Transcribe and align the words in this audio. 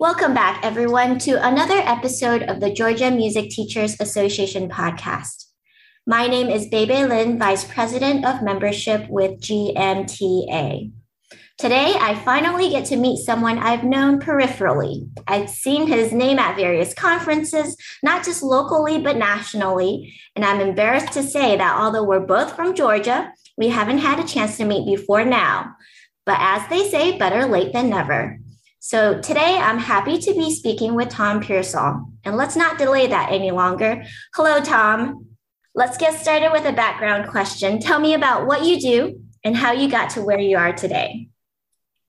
Welcome 0.00 0.32
back, 0.32 0.64
everyone, 0.64 1.18
to 1.18 1.32
another 1.46 1.76
episode 1.76 2.44
of 2.44 2.60
the 2.60 2.72
Georgia 2.72 3.10
Music 3.10 3.50
Teachers 3.50 4.00
Association 4.00 4.70
podcast. 4.70 5.44
My 6.06 6.26
name 6.26 6.48
is 6.48 6.68
Bebe 6.68 7.04
Lin, 7.04 7.38
Vice 7.38 7.64
President 7.64 8.24
of 8.24 8.42
Membership 8.42 9.06
with 9.10 9.32
GMTA. 9.42 10.90
Today, 11.58 11.94
I 12.00 12.14
finally 12.24 12.70
get 12.70 12.86
to 12.86 12.96
meet 12.96 13.22
someone 13.22 13.58
I've 13.58 13.84
known 13.84 14.20
peripherally. 14.20 15.06
I've 15.28 15.50
seen 15.50 15.86
his 15.86 16.12
name 16.12 16.38
at 16.38 16.56
various 16.56 16.94
conferences, 16.94 17.76
not 18.02 18.24
just 18.24 18.42
locally, 18.42 19.02
but 19.02 19.18
nationally. 19.18 20.14
And 20.34 20.46
I'm 20.46 20.62
embarrassed 20.62 21.12
to 21.12 21.22
say 21.22 21.58
that 21.58 21.76
although 21.78 22.04
we're 22.04 22.20
both 22.20 22.56
from 22.56 22.74
Georgia, 22.74 23.34
we 23.58 23.68
haven't 23.68 23.98
had 23.98 24.18
a 24.18 24.26
chance 24.26 24.56
to 24.56 24.64
meet 24.64 24.86
before 24.86 25.26
now. 25.26 25.74
But 26.24 26.38
as 26.40 26.66
they 26.70 26.88
say, 26.88 27.18
better 27.18 27.44
late 27.44 27.74
than 27.74 27.90
never. 27.90 28.39
So 28.82 29.20
today 29.20 29.58
I'm 29.58 29.76
happy 29.76 30.16
to 30.16 30.32
be 30.32 30.54
speaking 30.54 30.94
with 30.94 31.10
Tom 31.10 31.42
Pearsall. 31.42 32.10
And 32.24 32.38
let's 32.38 32.56
not 32.56 32.78
delay 32.78 33.08
that 33.08 33.30
any 33.30 33.50
longer. 33.50 34.02
Hello, 34.34 34.58
Tom. 34.62 35.26
Let's 35.74 35.98
get 35.98 36.18
started 36.18 36.50
with 36.50 36.64
a 36.64 36.72
background 36.72 37.28
question. 37.28 37.78
Tell 37.78 38.00
me 38.00 38.14
about 38.14 38.46
what 38.46 38.64
you 38.64 38.80
do 38.80 39.22
and 39.44 39.54
how 39.54 39.72
you 39.72 39.90
got 39.90 40.08
to 40.10 40.22
where 40.22 40.38
you 40.38 40.56
are 40.56 40.72
today. 40.72 41.28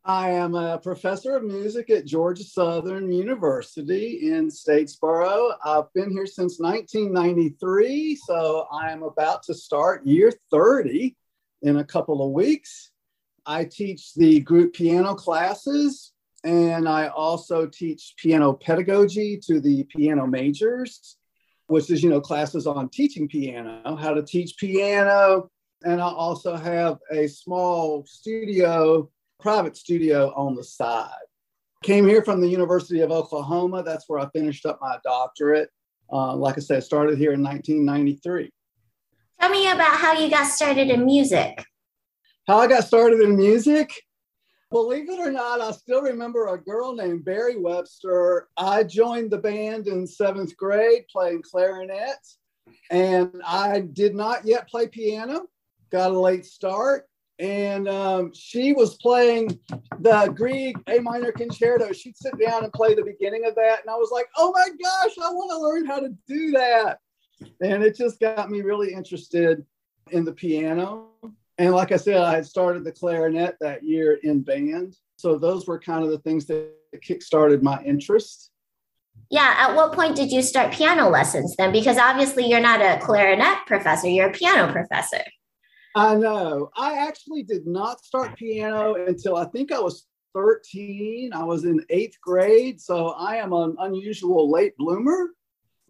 I 0.06 0.30
am 0.30 0.56
a 0.56 0.78
professor 0.78 1.36
of 1.36 1.44
music 1.44 1.90
at 1.90 2.06
Georgia 2.06 2.46
Southern 2.46 3.12
University 3.12 4.32
in 4.32 4.48
Statesboro. 4.48 5.52
I've 5.66 5.92
been 5.94 6.10
here 6.10 6.26
since 6.26 6.58
1993, 6.58 8.16
so 8.16 8.66
I 8.72 8.94
am 8.94 9.04
about 9.04 9.44
to 9.44 9.54
start 9.54 10.08
year 10.08 10.32
30 10.52 11.18
in 11.64 11.78
a 11.78 11.84
couple 11.84 12.26
of 12.26 12.32
weeks. 12.32 12.92
I 13.46 13.66
teach 13.66 14.14
the 14.14 14.40
group 14.40 14.74
piano 14.74 15.16
classes 15.16 16.14
and 16.44 16.90
I 16.90 17.08
also 17.08 17.68
teach 17.68 18.16
piano 18.18 18.54
pedagogy 18.54 19.40
to 19.46 19.60
the 19.60 19.84
piano 19.84 20.26
majors, 20.26 21.18
which 21.68 21.90
is, 21.92 22.02
you 22.02 22.10
know, 22.10 22.22
classes 22.22 22.66
on 22.66 22.90
teaching 22.90 23.28
piano, 23.28 23.96
how 23.96 24.14
to 24.14 24.24
teach 24.24 24.58
piano. 24.58 25.50
And 25.84 26.02
I 26.02 26.06
also 26.08 26.56
have 26.56 26.98
a 27.12 27.28
small 27.28 28.06
studio, 28.06 29.10
private 29.40 29.78
studio 29.78 30.34
on 30.36 30.56
the 30.56 30.64
side. 30.64 31.10
Came 31.84 32.08
here 32.08 32.24
from 32.24 32.42
the 32.42 32.48
University 32.48 33.02
of 33.02 33.12
Oklahoma. 33.12 33.84
That's 33.84 34.06
where 34.08 34.20
I 34.20 34.30
finished 34.30 34.66
up 34.66 34.80
my 34.82 34.98
doctorate. 35.04 35.70
Uh, 36.12 36.36
like 36.36 36.58
I 36.58 36.62
said, 36.62 36.78
I 36.78 36.82
started 36.82 37.18
here 37.18 37.34
in 37.34 37.42
1993. 37.42 38.52
Tell 39.40 39.50
me 39.50 39.72
about 39.72 39.98
how 39.98 40.14
you 40.14 40.30
got 40.30 40.48
started 40.48 40.90
in 40.90 41.06
music. 41.06 41.64
How 42.48 42.60
I 42.60 42.68
got 42.68 42.84
started 42.84 43.22
in 43.22 43.36
music? 43.36 43.92
Believe 44.72 45.10
it 45.10 45.20
or 45.20 45.32
not, 45.32 45.60
I 45.60 45.72
still 45.72 46.02
remember 46.02 46.48
a 46.48 46.58
girl 46.58 46.96
named 46.96 47.26
Barry 47.26 47.58
Webster. 47.58 48.48
I 48.56 48.84
joined 48.84 49.30
the 49.30 49.38
band 49.38 49.88
in 49.88 50.08
seventh 50.08 50.56
grade 50.56 51.04
playing 51.12 51.42
clarinet, 51.42 52.26
and 52.90 53.42
I 53.46 53.82
did 53.82 54.16
not 54.16 54.46
yet 54.46 54.70
play 54.70 54.88
piano. 54.88 55.48
Got 55.92 56.12
a 56.12 56.20
late 56.20 56.46
start, 56.46 57.10
and 57.38 57.90
um, 57.90 58.32
she 58.34 58.72
was 58.72 58.96
playing 58.96 59.60
the 60.00 60.32
Grieg 60.34 60.78
A 60.88 61.00
minor 61.00 61.34
concerto. 61.34 61.92
She'd 61.92 62.16
sit 62.16 62.40
down 62.40 62.64
and 62.64 62.72
play 62.72 62.96
the 62.96 63.04
beginning 63.04 63.46
of 63.46 63.56
that, 63.56 63.82
and 63.82 63.90
I 63.90 63.96
was 63.96 64.10
like, 64.10 64.30
"Oh 64.38 64.54
my 64.54 64.70
gosh, 64.82 65.18
I 65.22 65.32
want 65.32 65.52
to 65.52 65.60
learn 65.60 65.86
how 65.86 66.00
to 66.00 66.16
do 66.30 66.52
that!" 66.52 67.00
And 67.60 67.84
it 67.84 67.98
just 67.98 68.22
got 68.22 68.50
me 68.50 68.62
really 68.62 68.94
interested 68.94 69.66
in 70.12 70.24
the 70.24 70.32
piano. 70.32 71.10
And 71.62 71.76
like 71.76 71.92
I 71.92 71.98
said, 71.98 72.18
I 72.18 72.34
had 72.34 72.46
started 72.48 72.84
the 72.84 72.92
clarinet 72.92 73.56
that 73.62 73.84
year 73.84 74.20
in 74.24 74.42
band. 74.42 74.98
So 75.18 75.38
those 75.38 75.68
were 75.68 75.80
kind 75.80 76.04
of 76.04 76.10
the 76.10 76.18
things 76.18 76.48
that 76.48 76.74
kickstarted 77.08 77.62
my 77.62 77.80
interest. 77.84 78.50
Yeah. 79.30 79.54
At 79.60 79.76
what 79.76 79.94
point 79.94 80.16
did 80.16 80.32
you 80.32 80.42
start 80.42 80.74
piano 80.74 81.08
lessons 81.08 81.56
then? 81.58 81.72
Because 81.72 82.00
obviously 82.00 82.48
you're 82.48 82.62
not 82.62 82.82
a 82.82 83.00
clarinet 83.00 83.68
professor, 83.68 84.08
you're 84.08 84.30
a 84.30 84.34
piano 84.34 84.72
professor. 84.72 85.22
I 85.96 86.16
know. 86.16 86.72
I 86.76 86.98
actually 86.98 87.44
did 87.44 87.68
not 87.68 88.04
start 88.04 88.36
piano 88.36 88.96
until 88.96 89.36
I 89.36 89.46
think 89.46 89.72
I 89.72 89.80
was 89.80 90.08
13. 90.34 91.32
I 91.32 91.44
was 91.44 91.64
in 91.66 91.86
eighth 91.92 92.20
grade. 92.24 92.82
So 92.82 93.10
I 93.10 93.36
am 93.36 93.54
an 93.54 93.76
unusual 93.78 94.50
late 94.50 94.76
bloomer. 94.78 95.30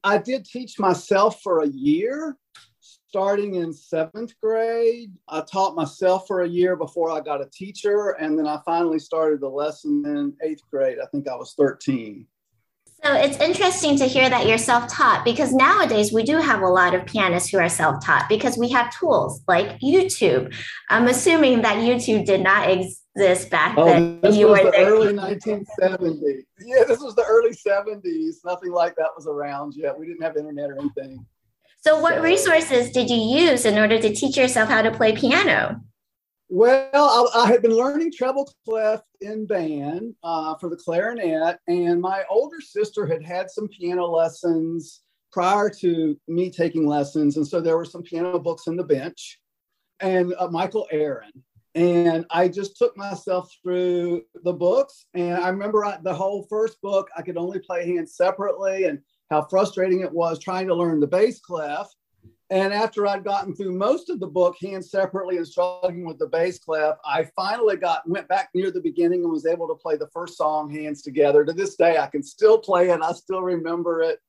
I 0.03 0.17
did 0.17 0.43
teach 0.43 0.77
myself 0.79 1.41
for 1.41 1.61
a 1.61 1.67
year 1.67 2.35
starting 3.11 3.55
in 3.55 3.73
seventh 3.73 4.33
grade. 4.41 5.11
I 5.27 5.41
taught 5.41 5.75
myself 5.75 6.27
for 6.27 6.43
a 6.43 6.47
year 6.47 6.77
before 6.77 7.11
I 7.11 7.19
got 7.19 7.41
a 7.41 7.49
teacher, 7.51 8.11
and 8.11 8.39
then 8.39 8.47
I 8.47 8.57
finally 8.65 8.99
started 8.99 9.41
the 9.41 9.49
lesson 9.49 10.01
in 10.05 10.33
eighth 10.49 10.61
grade. 10.71 10.97
I 11.03 11.05
think 11.07 11.27
I 11.27 11.35
was 11.35 11.53
13. 11.57 12.25
So 13.03 13.13
it's 13.13 13.37
interesting 13.39 13.97
to 13.97 14.05
hear 14.05 14.29
that 14.29 14.47
you're 14.47 14.57
self 14.57 14.87
taught 14.87 15.25
because 15.25 15.51
nowadays 15.51 16.13
we 16.13 16.23
do 16.23 16.37
have 16.37 16.61
a 16.61 16.67
lot 16.67 16.95
of 16.95 17.05
pianists 17.05 17.49
who 17.49 17.57
are 17.57 17.67
self 17.67 18.01
taught 18.01 18.29
because 18.29 18.57
we 18.57 18.69
have 18.69 18.97
tools 18.97 19.41
like 19.45 19.77
YouTube. 19.81 20.55
I'm 20.89 21.09
assuming 21.09 21.63
that 21.63 21.79
YouTube 21.79 22.25
did 22.25 22.39
not 22.39 22.69
exist 22.69 23.49
back 23.49 23.77
oh, 23.77 23.83
then. 23.83 24.21
This 24.21 24.37
you 24.37 24.47
was 24.47 24.59
were 24.59 24.65
the 24.65 24.71
there. 24.71 24.85
early 24.85 25.13
1970s. 25.13 26.43
Yeah, 26.61 26.85
this 26.87 27.01
was 27.01 27.15
the 27.15 27.25
early 27.27 27.51
70s. 27.51 28.35
Nothing 28.45 28.71
like 28.71 28.95
that 28.95 29.09
was 29.17 29.27
around 29.27 29.73
yet. 29.75 29.99
We 29.99 30.05
didn't 30.05 30.23
have 30.23 30.37
internet 30.37 30.69
or 30.69 30.79
anything. 30.79 31.25
So, 31.81 31.99
what 31.99 32.15
so, 32.15 32.21
resources 32.21 32.91
did 32.91 33.09
you 33.09 33.17
use 33.17 33.65
in 33.65 33.77
order 33.77 33.99
to 33.99 34.13
teach 34.13 34.37
yourself 34.37 34.69
how 34.69 34.83
to 34.83 34.91
play 34.91 35.15
piano? 35.15 35.81
Well, 36.47 37.29
I, 37.33 37.43
I 37.43 37.47
had 37.47 37.61
been 37.61 37.75
learning 37.75 38.11
treble 38.11 38.51
clef 38.65 39.01
in 39.21 39.47
band 39.47 40.13
uh, 40.23 40.55
for 40.57 40.69
the 40.69 40.75
clarinet, 40.75 41.57
and 41.67 41.99
my 41.99 42.23
older 42.29 42.61
sister 42.61 43.05
had 43.07 43.23
had 43.23 43.49
some 43.49 43.67
piano 43.67 44.05
lessons 44.05 45.01
prior 45.31 45.69
to 45.69 46.19
me 46.27 46.51
taking 46.51 46.85
lessons, 46.85 47.37
and 47.37 47.47
so 47.47 47.61
there 47.61 47.77
were 47.77 47.85
some 47.85 48.03
piano 48.03 48.37
books 48.37 48.67
in 48.67 48.75
the 48.75 48.83
bench, 48.83 49.39
and 50.01 50.35
uh, 50.37 50.47
Michael 50.49 50.87
Aaron. 50.91 51.31
And 51.73 52.25
I 52.29 52.49
just 52.49 52.77
took 52.77 52.97
myself 52.97 53.49
through 53.63 54.23
the 54.43 54.51
books. 54.51 55.05
And 55.13 55.37
I 55.37 55.47
remember 55.47 55.85
I, 55.85 55.99
the 56.03 56.13
whole 56.13 56.45
first 56.49 56.81
book, 56.81 57.07
I 57.15 57.21
could 57.21 57.37
only 57.37 57.59
play 57.59 57.87
hands 57.87 58.17
separately. 58.17 58.85
And 58.85 58.99
how 59.31 59.41
frustrating 59.41 60.01
it 60.01 60.11
was 60.11 60.37
trying 60.37 60.67
to 60.67 60.75
learn 60.75 60.99
the 60.99 61.07
bass 61.07 61.39
clef. 61.39 61.87
And 62.49 62.73
after 62.73 63.07
I'd 63.07 63.23
gotten 63.23 63.55
through 63.55 63.71
most 63.71 64.09
of 64.09 64.19
the 64.19 64.27
book, 64.27 64.57
hands 64.61 64.91
separately 64.91 65.37
and 65.37 65.47
struggling 65.47 66.05
with 66.05 66.19
the 66.19 66.27
bass 66.27 66.59
clef, 66.59 66.97
I 67.05 67.23
finally 67.33 67.77
got 67.77 68.07
went 68.07 68.27
back 68.27 68.49
near 68.53 68.71
the 68.71 68.81
beginning 68.81 69.23
and 69.23 69.31
was 69.31 69.45
able 69.45 69.69
to 69.69 69.75
play 69.75 69.95
the 69.95 70.09
first 70.13 70.35
song 70.35 70.69
hands 70.69 71.01
together. 71.01 71.45
To 71.45 71.53
this 71.53 71.77
day, 71.77 71.97
I 71.97 72.07
can 72.07 72.21
still 72.21 72.57
play 72.57 72.89
it. 72.89 72.99
I 73.01 73.13
still 73.13 73.41
remember 73.41 74.01
it. 74.01 74.19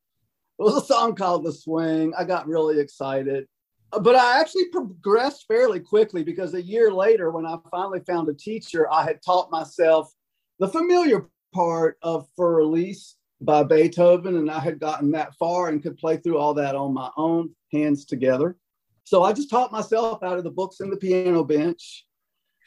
It 0.60 0.62
was 0.62 0.76
a 0.76 0.86
song 0.86 1.16
called 1.16 1.44
"The 1.44 1.52
Swing." 1.52 2.12
I 2.16 2.22
got 2.22 2.46
really 2.46 2.78
excited, 2.78 3.48
but 3.91 4.14
I 4.14 4.38
actually 4.38 4.68
progressed 4.68 5.46
fairly 5.48 5.80
quickly 5.80 6.22
because 6.22 6.54
a 6.54 6.62
year 6.62 6.92
later, 6.92 7.32
when 7.32 7.44
I 7.44 7.56
finally 7.72 8.00
found 8.06 8.28
a 8.28 8.34
teacher, 8.34 8.88
I 8.88 9.02
had 9.02 9.20
taught 9.20 9.50
myself 9.50 10.14
the 10.60 10.68
familiar 10.68 11.26
part 11.52 11.98
of 12.02 12.28
Für 12.38 12.62
Elise 12.62 13.16
by 13.44 13.62
Beethoven, 13.62 14.36
and 14.36 14.50
I 14.50 14.60
had 14.60 14.78
gotten 14.78 15.10
that 15.12 15.34
far 15.36 15.69
and 15.69 15.82
could 15.82 15.97
play 15.97 16.16
through 16.16 16.38
all 16.38 16.54
that 16.54 16.75
on 16.75 16.94
my 16.94 17.10
own, 17.16 17.50
hands 17.72 18.04
together. 18.04 18.56
So 19.04 19.22
I 19.22 19.32
just 19.32 19.50
taught 19.50 19.72
myself 19.72 20.22
out 20.22 20.38
of 20.38 20.44
the 20.44 20.50
books 20.50 20.80
in 20.80 20.91
the 20.91 20.97
piano 20.97 21.44
bench, 21.44 22.06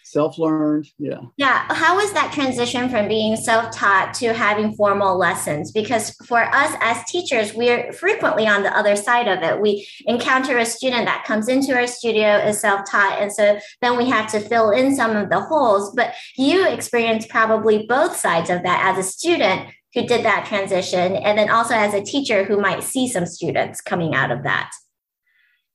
self 0.04 0.38
learned. 0.38 0.88
Yeah. 1.00 1.22
Yeah. 1.38 1.66
How 1.74 1.96
was 1.96 2.14
that 2.14 2.32
transition 2.34 2.90
from 2.90 3.08
being 3.08 3.36
self 3.36 3.72
taught 3.72 4.14
to 4.16 4.34
having 4.34 4.76
formal 4.76 5.18
lessons? 5.18 5.72
Because 5.72 6.12
for 6.28 6.44
us 6.44 6.76
as 6.82 7.04
teachers, 7.06 7.54
we're 7.54 7.92
frequently 7.94 8.48
on 8.48 8.64
the 8.64 8.78
other 8.78 8.96
side 8.96 9.28
of 9.28 9.42
it. 9.44 9.60
We 9.60 9.88
encounter 10.06 10.58
a 10.58 10.66
student 10.66 11.06
that 11.06 11.26
comes 11.26 11.48
into 11.48 11.74
our 11.74 11.88
studio 11.88 12.38
is 12.38 12.62
self 12.62 12.82
taught. 12.90 13.22
And 13.22 13.32
so 13.32 13.60
then 13.82 13.98
we 13.98 14.10
have 14.10 14.30
to 14.32 14.40
fill 14.40 14.72
in 14.72 14.96
some 14.96 15.16
of 15.16 15.30
the 15.30 15.42
holes. 15.42 15.94
But 15.96 16.14
you 16.38 16.68
experience 16.68 17.26
probably 17.26 17.86
both 17.88 18.16
sides 18.16 18.50
of 18.50 18.64
that 18.64 18.94
as 18.94 19.04
a 19.04 19.10
student 19.10 19.70
who 19.96 20.06
did 20.06 20.26
that 20.26 20.46
transition, 20.46 21.16
and 21.16 21.38
then 21.38 21.50
also 21.50 21.74
as 21.74 21.94
a 21.94 22.04
teacher 22.04 22.44
who 22.44 22.60
might 22.60 22.84
see 22.84 23.08
some 23.08 23.26
students 23.26 23.80
coming 23.80 24.14
out 24.14 24.30
of 24.30 24.44
that? 24.44 24.70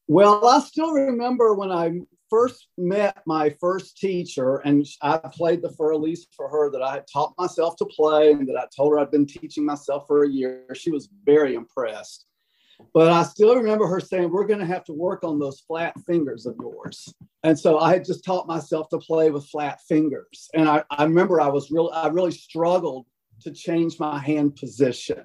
Well, 0.06 0.46
I 0.46 0.60
still 0.60 0.92
remember 0.92 1.54
when 1.54 1.72
I 1.72 2.00
first 2.28 2.68
met 2.76 3.22
my 3.26 3.56
first 3.60 3.96
teacher, 3.96 4.56
and 4.58 4.86
I 5.00 5.16
played 5.18 5.62
the 5.62 5.70
Für 5.70 5.94
Elise 5.94 6.26
for 6.36 6.48
her 6.48 6.70
that 6.70 6.82
I 6.82 6.94
had 6.94 7.06
taught 7.10 7.32
myself 7.38 7.76
to 7.76 7.86
play, 7.86 8.32
and 8.32 8.46
that 8.46 8.56
I 8.56 8.66
told 8.76 8.92
her 8.92 8.98
I'd 8.98 9.10
been 9.10 9.26
teaching 9.26 9.64
myself 9.64 10.04
for 10.06 10.24
a 10.24 10.28
year. 10.28 10.66
She 10.74 10.90
was 10.90 11.08
very 11.24 11.54
impressed. 11.54 12.26
But 12.94 13.12
I 13.12 13.22
still 13.24 13.54
remember 13.56 13.86
her 13.86 14.00
saying, 14.00 14.30
We're 14.30 14.46
going 14.46 14.60
to 14.60 14.66
have 14.66 14.84
to 14.84 14.92
work 14.92 15.24
on 15.24 15.38
those 15.38 15.60
flat 15.60 15.94
fingers 16.06 16.44
of 16.46 16.56
yours. 16.60 17.12
And 17.42 17.58
so 17.58 17.78
I 17.78 17.94
had 17.94 18.04
just 18.04 18.24
taught 18.24 18.46
myself 18.46 18.88
to 18.90 18.98
play 18.98 19.30
with 19.30 19.46
flat 19.46 19.80
fingers. 19.88 20.48
And 20.54 20.68
I, 20.68 20.82
I 20.90 21.04
remember 21.04 21.40
I 21.40 21.48
was 21.48 21.70
real, 21.70 21.90
I 21.92 22.08
really 22.08 22.32
struggled 22.32 23.06
to 23.42 23.52
change 23.52 23.98
my 23.98 24.18
hand 24.18 24.56
position. 24.56 25.24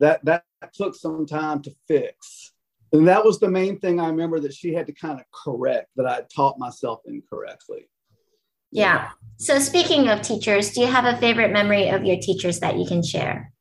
That 0.00 0.24
that 0.24 0.44
took 0.72 0.94
some 0.94 1.26
time 1.26 1.62
to 1.62 1.74
fix. 1.86 2.52
And 2.92 3.08
that 3.08 3.24
was 3.24 3.40
the 3.40 3.48
main 3.48 3.78
thing 3.78 4.00
I 4.00 4.08
remember 4.08 4.38
that 4.40 4.52
she 4.52 4.74
had 4.74 4.86
to 4.86 4.92
kind 4.92 5.18
of 5.18 5.24
correct 5.32 5.88
that 5.96 6.06
I 6.06 6.22
taught 6.34 6.58
myself 6.58 7.00
incorrectly. 7.06 7.88
Yeah. 8.70 9.10
So, 9.36 9.58
speaking 9.58 10.08
of 10.08 10.22
teachers, 10.22 10.72
do 10.72 10.80
you 10.80 10.86
have 10.86 11.04
a 11.04 11.16
favorite 11.18 11.52
memory 11.52 11.88
of 11.88 12.04
your 12.04 12.16
teachers 12.16 12.60
that 12.60 12.78
you 12.78 12.86
can 12.86 13.02
share? 13.02 13.52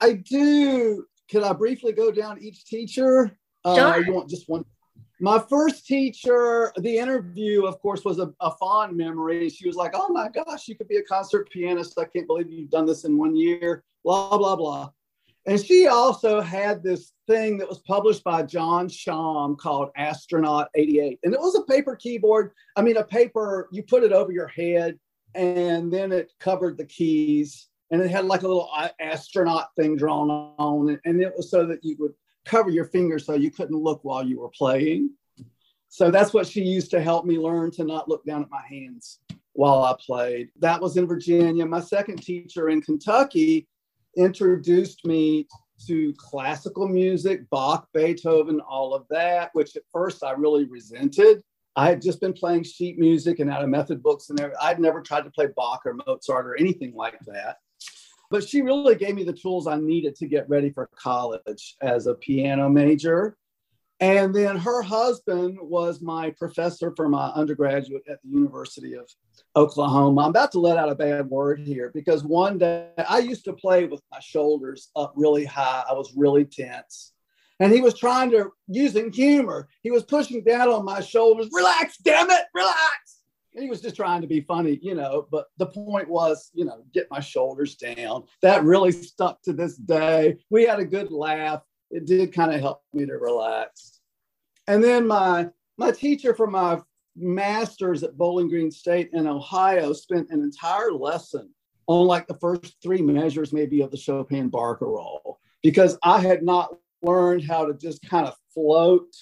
I 0.00 0.12
do. 0.14 1.04
Can 1.28 1.44
I 1.44 1.52
briefly 1.52 1.92
go 1.92 2.10
down 2.10 2.38
each 2.40 2.64
teacher? 2.64 3.36
Sure. 3.64 3.94
Uh, 3.94 4.00
you 4.06 4.12
want 4.12 4.30
just 4.30 4.48
one? 4.48 4.64
My 5.20 5.42
first 5.50 5.86
teacher, 5.86 6.72
the 6.76 6.96
interview, 6.96 7.66
of 7.66 7.80
course, 7.80 8.04
was 8.04 8.20
a, 8.20 8.32
a, 8.40 8.52
fond 8.52 8.96
memory. 8.96 9.50
She 9.50 9.66
was 9.66 9.74
like, 9.74 9.92
Oh 9.94 10.08
my 10.10 10.28
gosh, 10.28 10.68
you 10.68 10.76
could 10.76 10.86
be 10.86 10.98
a 10.98 11.02
concert 11.02 11.50
pianist. 11.50 11.98
I 11.98 12.04
can't 12.04 12.26
believe 12.26 12.50
you've 12.50 12.70
done 12.70 12.86
this 12.86 13.04
in 13.04 13.18
one 13.18 13.34
year, 13.34 13.82
blah, 14.04 14.38
blah, 14.38 14.54
blah. 14.54 14.90
And 15.46 15.58
she 15.58 15.86
also 15.86 16.40
had 16.40 16.82
this 16.82 17.14
thing 17.26 17.56
that 17.58 17.68
was 17.68 17.78
published 17.78 18.22
by 18.22 18.42
John 18.42 18.86
Schaum 18.86 19.56
called 19.56 19.88
Astronaut 19.96 20.68
88. 20.74 21.18
And 21.24 21.32
it 21.32 21.40
was 21.40 21.56
a 21.56 21.62
paper 21.62 21.96
keyboard. 21.96 22.52
I 22.76 22.82
mean, 22.82 22.98
a 22.98 23.04
paper, 23.04 23.68
you 23.72 23.82
put 23.82 24.04
it 24.04 24.12
over 24.12 24.30
your 24.30 24.48
head 24.48 24.98
and 25.34 25.90
then 25.90 26.12
it 26.12 26.32
covered 26.38 26.76
the 26.76 26.84
keys 26.84 27.68
and 27.90 28.02
it 28.02 28.10
had 28.10 28.26
like 28.26 28.42
a 28.42 28.46
little 28.46 28.70
astronaut 29.00 29.68
thing 29.74 29.96
drawn 29.96 30.30
on. 30.30 31.00
And 31.04 31.22
it 31.22 31.32
was 31.34 31.50
so 31.50 31.64
that 31.66 31.82
you 31.82 31.96
would 31.98 32.12
cover 32.48 32.70
your 32.70 32.86
fingers 32.86 33.26
so 33.26 33.34
you 33.34 33.50
couldn't 33.50 33.76
look 33.76 34.00
while 34.02 34.26
you 34.26 34.40
were 34.40 34.50
playing. 34.50 35.10
So 35.88 36.10
that's 36.10 36.34
what 36.34 36.46
she 36.46 36.62
used 36.62 36.90
to 36.90 37.00
help 37.00 37.24
me 37.24 37.38
learn 37.38 37.70
to 37.72 37.84
not 37.84 38.08
look 38.08 38.24
down 38.24 38.42
at 38.42 38.50
my 38.50 38.62
hands 38.68 39.20
while 39.52 39.82
I 39.82 39.94
played. 40.04 40.50
That 40.60 40.80
was 40.80 40.96
in 40.96 41.06
Virginia. 41.06 41.64
My 41.66 41.80
second 41.80 42.22
teacher 42.22 42.68
in 42.68 42.82
Kentucky 42.82 43.66
introduced 44.16 45.04
me 45.04 45.46
to 45.86 46.12
classical 46.18 46.88
music, 46.88 47.48
Bach, 47.50 47.88
Beethoven, 47.94 48.60
all 48.60 48.94
of 48.94 49.06
that, 49.10 49.50
which 49.52 49.76
at 49.76 49.82
first 49.92 50.24
I 50.24 50.32
really 50.32 50.64
resented. 50.64 51.42
I 51.76 51.88
had 51.88 52.02
just 52.02 52.20
been 52.20 52.32
playing 52.32 52.64
sheet 52.64 52.98
music 52.98 53.38
and 53.38 53.50
out 53.50 53.62
of 53.62 53.68
method 53.68 54.02
books 54.02 54.30
and 54.30 54.40
everything. 54.40 54.58
I'd 54.60 54.80
never 54.80 55.00
tried 55.00 55.22
to 55.22 55.30
play 55.30 55.46
Bach 55.56 55.82
or 55.84 55.94
Mozart 55.94 56.46
or 56.46 56.56
anything 56.58 56.94
like 56.94 57.18
that. 57.26 57.58
But 58.30 58.46
she 58.46 58.62
really 58.62 58.94
gave 58.94 59.14
me 59.14 59.24
the 59.24 59.32
tools 59.32 59.66
I 59.66 59.76
needed 59.76 60.14
to 60.16 60.26
get 60.26 60.48
ready 60.48 60.70
for 60.70 60.90
college 60.94 61.76
as 61.80 62.06
a 62.06 62.14
piano 62.14 62.68
major. 62.68 63.36
And 64.00 64.32
then 64.32 64.56
her 64.56 64.80
husband 64.82 65.58
was 65.60 66.00
my 66.00 66.30
professor 66.38 66.92
for 66.94 67.08
my 67.08 67.28
undergraduate 67.30 68.04
at 68.08 68.22
the 68.22 68.28
University 68.28 68.94
of 68.94 69.08
Oklahoma. 69.56 70.22
I'm 70.22 70.30
about 70.30 70.52
to 70.52 70.60
let 70.60 70.76
out 70.76 70.90
a 70.90 70.94
bad 70.94 71.26
word 71.26 71.58
here 71.58 71.90
because 71.92 72.22
one 72.22 72.58
day 72.58 72.90
I 73.08 73.18
used 73.18 73.44
to 73.46 73.52
play 73.52 73.86
with 73.86 74.02
my 74.12 74.20
shoulders 74.20 74.90
up 74.94 75.14
really 75.16 75.44
high. 75.44 75.82
I 75.88 75.94
was 75.94 76.12
really 76.16 76.44
tense. 76.44 77.12
And 77.60 77.72
he 77.72 77.80
was 77.80 77.98
trying 77.98 78.30
to, 78.30 78.52
using 78.68 79.10
humor, 79.12 79.68
he 79.82 79.90
was 79.90 80.04
pushing 80.04 80.44
down 80.44 80.68
on 80.68 80.84
my 80.84 81.00
shoulders, 81.00 81.48
relax, 81.52 81.96
damn 81.98 82.30
it, 82.30 82.44
relax. 82.54 83.07
He 83.52 83.68
was 83.68 83.80
just 83.80 83.96
trying 83.96 84.20
to 84.20 84.26
be 84.26 84.40
funny, 84.42 84.78
you 84.82 84.94
know. 84.94 85.26
But 85.30 85.46
the 85.56 85.66
point 85.66 86.08
was, 86.08 86.50
you 86.54 86.64
know, 86.64 86.84
get 86.92 87.10
my 87.10 87.20
shoulders 87.20 87.76
down. 87.76 88.24
That 88.42 88.64
really 88.64 88.92
stuck 88.92 89.42
to 89.42 89.52
this 89.52 89.76
day. 89.76 90.36
We 90.50 90.64
had 90.64 90.80
a 90.80 90.84
good 90.84 91.10
laugh 91.10 91.62
it 91.90 92.06
did 92.06 92.32
kind 92.32 92.52
of 92.52 92.60
help 92.60 92.82
me 92.92 93.06
to 93.06 93.14
relax. 93.14 94.00
And 94.66 94.82
then 94.82 95.06
my 95.06 95.48
my 95.76 95.90
teacher 95.90 96.34
for 96.34 96.46
my 96.46 96.80
master's 97.16 98.02
at 98.02 98.16
Bowling 98.16 98.48
Green 98.48 98.70
State 98.70 99.10
in 99.12 99.26
Ohio 99.26 99.92
spent 99.92 100.30
an 100.30 100.42
entire 100.42 100.92
lesson 100.92 101.50
on 101.86 102.06
like 102.06 102.26
the 102.26 102.38
first 102.38 102.76
three 102.82 103.00
measures 103.00 103.52
maybe 103.52 103.80
of 103.80 103.90
the 103.90 103.96
Chopin 103.96 104.50
barcarolle 104.50 105.36
because 105.62 105.96
I 106.02 106.20
had 106.20 106.42
not 106.42 106.74
learned 107.02 107.44
how 107.44 107.64
to 107.64 107.74
just 107.74 108.02
kind 108.02 108.26
of 108.26 108.34
float 108.52 109.14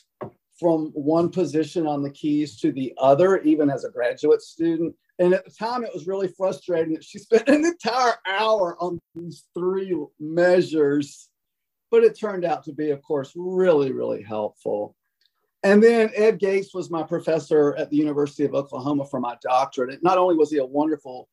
from 0.59 0.87
one 0.95 1.29
position 1.29 1.87
on 1.87 2.03
the 2.03 2.11
keys 2.11 2.59
to 2.61 2.73
the 2.73 2.93
other, 2.99 3.39
even 3.43 3.71
as 3.71 3.85
a 3.85 3.91
graduate 3.91 4.43
student. 4.43 4.95
And 5.19 5.35
at 5.35 5.45
the 5.45 5.51
time, 5.51 5.85
it 5.85 5.95
was 5.95 6.07
really 6.07 6.29
frustrating 6.29 6.95
that 6.95 7.05
she 7.05 7.19
spent 7.21 7.49
an 7.49 7.65
entire 7.65 8.15
hour 8.27 8.77
on 8.81 8.99
these 9.15 9.45
three 9.55 9.95
measures 10.19 11.29
but 11.91 12.05
it 12.05 12.19
turned 12.19 12.45
out 12.45 12.65
to 12.65 12.73
be, 12.73 12.91
of 12.91 13.03
course, 13.03 13.33
really, 13.37 13.93
really 13.93 14.23
helpful. 14.23 14.97
And 15.63 15.83
then 15.83 16.11
Ed 16.15 16.39
Gates 16.39 16.75
was 16.75 16.91
my 16.91 17.03
professor 17.03 17.75
at 17.77 17.91
the 17.91 17.97
University 17.97 18.45
of 18.45 18.55
Oklahoma 18.55 19.07
for 19.07 19.21
my 19.21 19.37
doctorate. 19.43 19.91
And 19.91 20.03
not 20.03 20.19
only 20.19 20.37
was 20.37 20.51
he 20.51 20.59
a 20.59 20.65
wonderful 20.65 21.29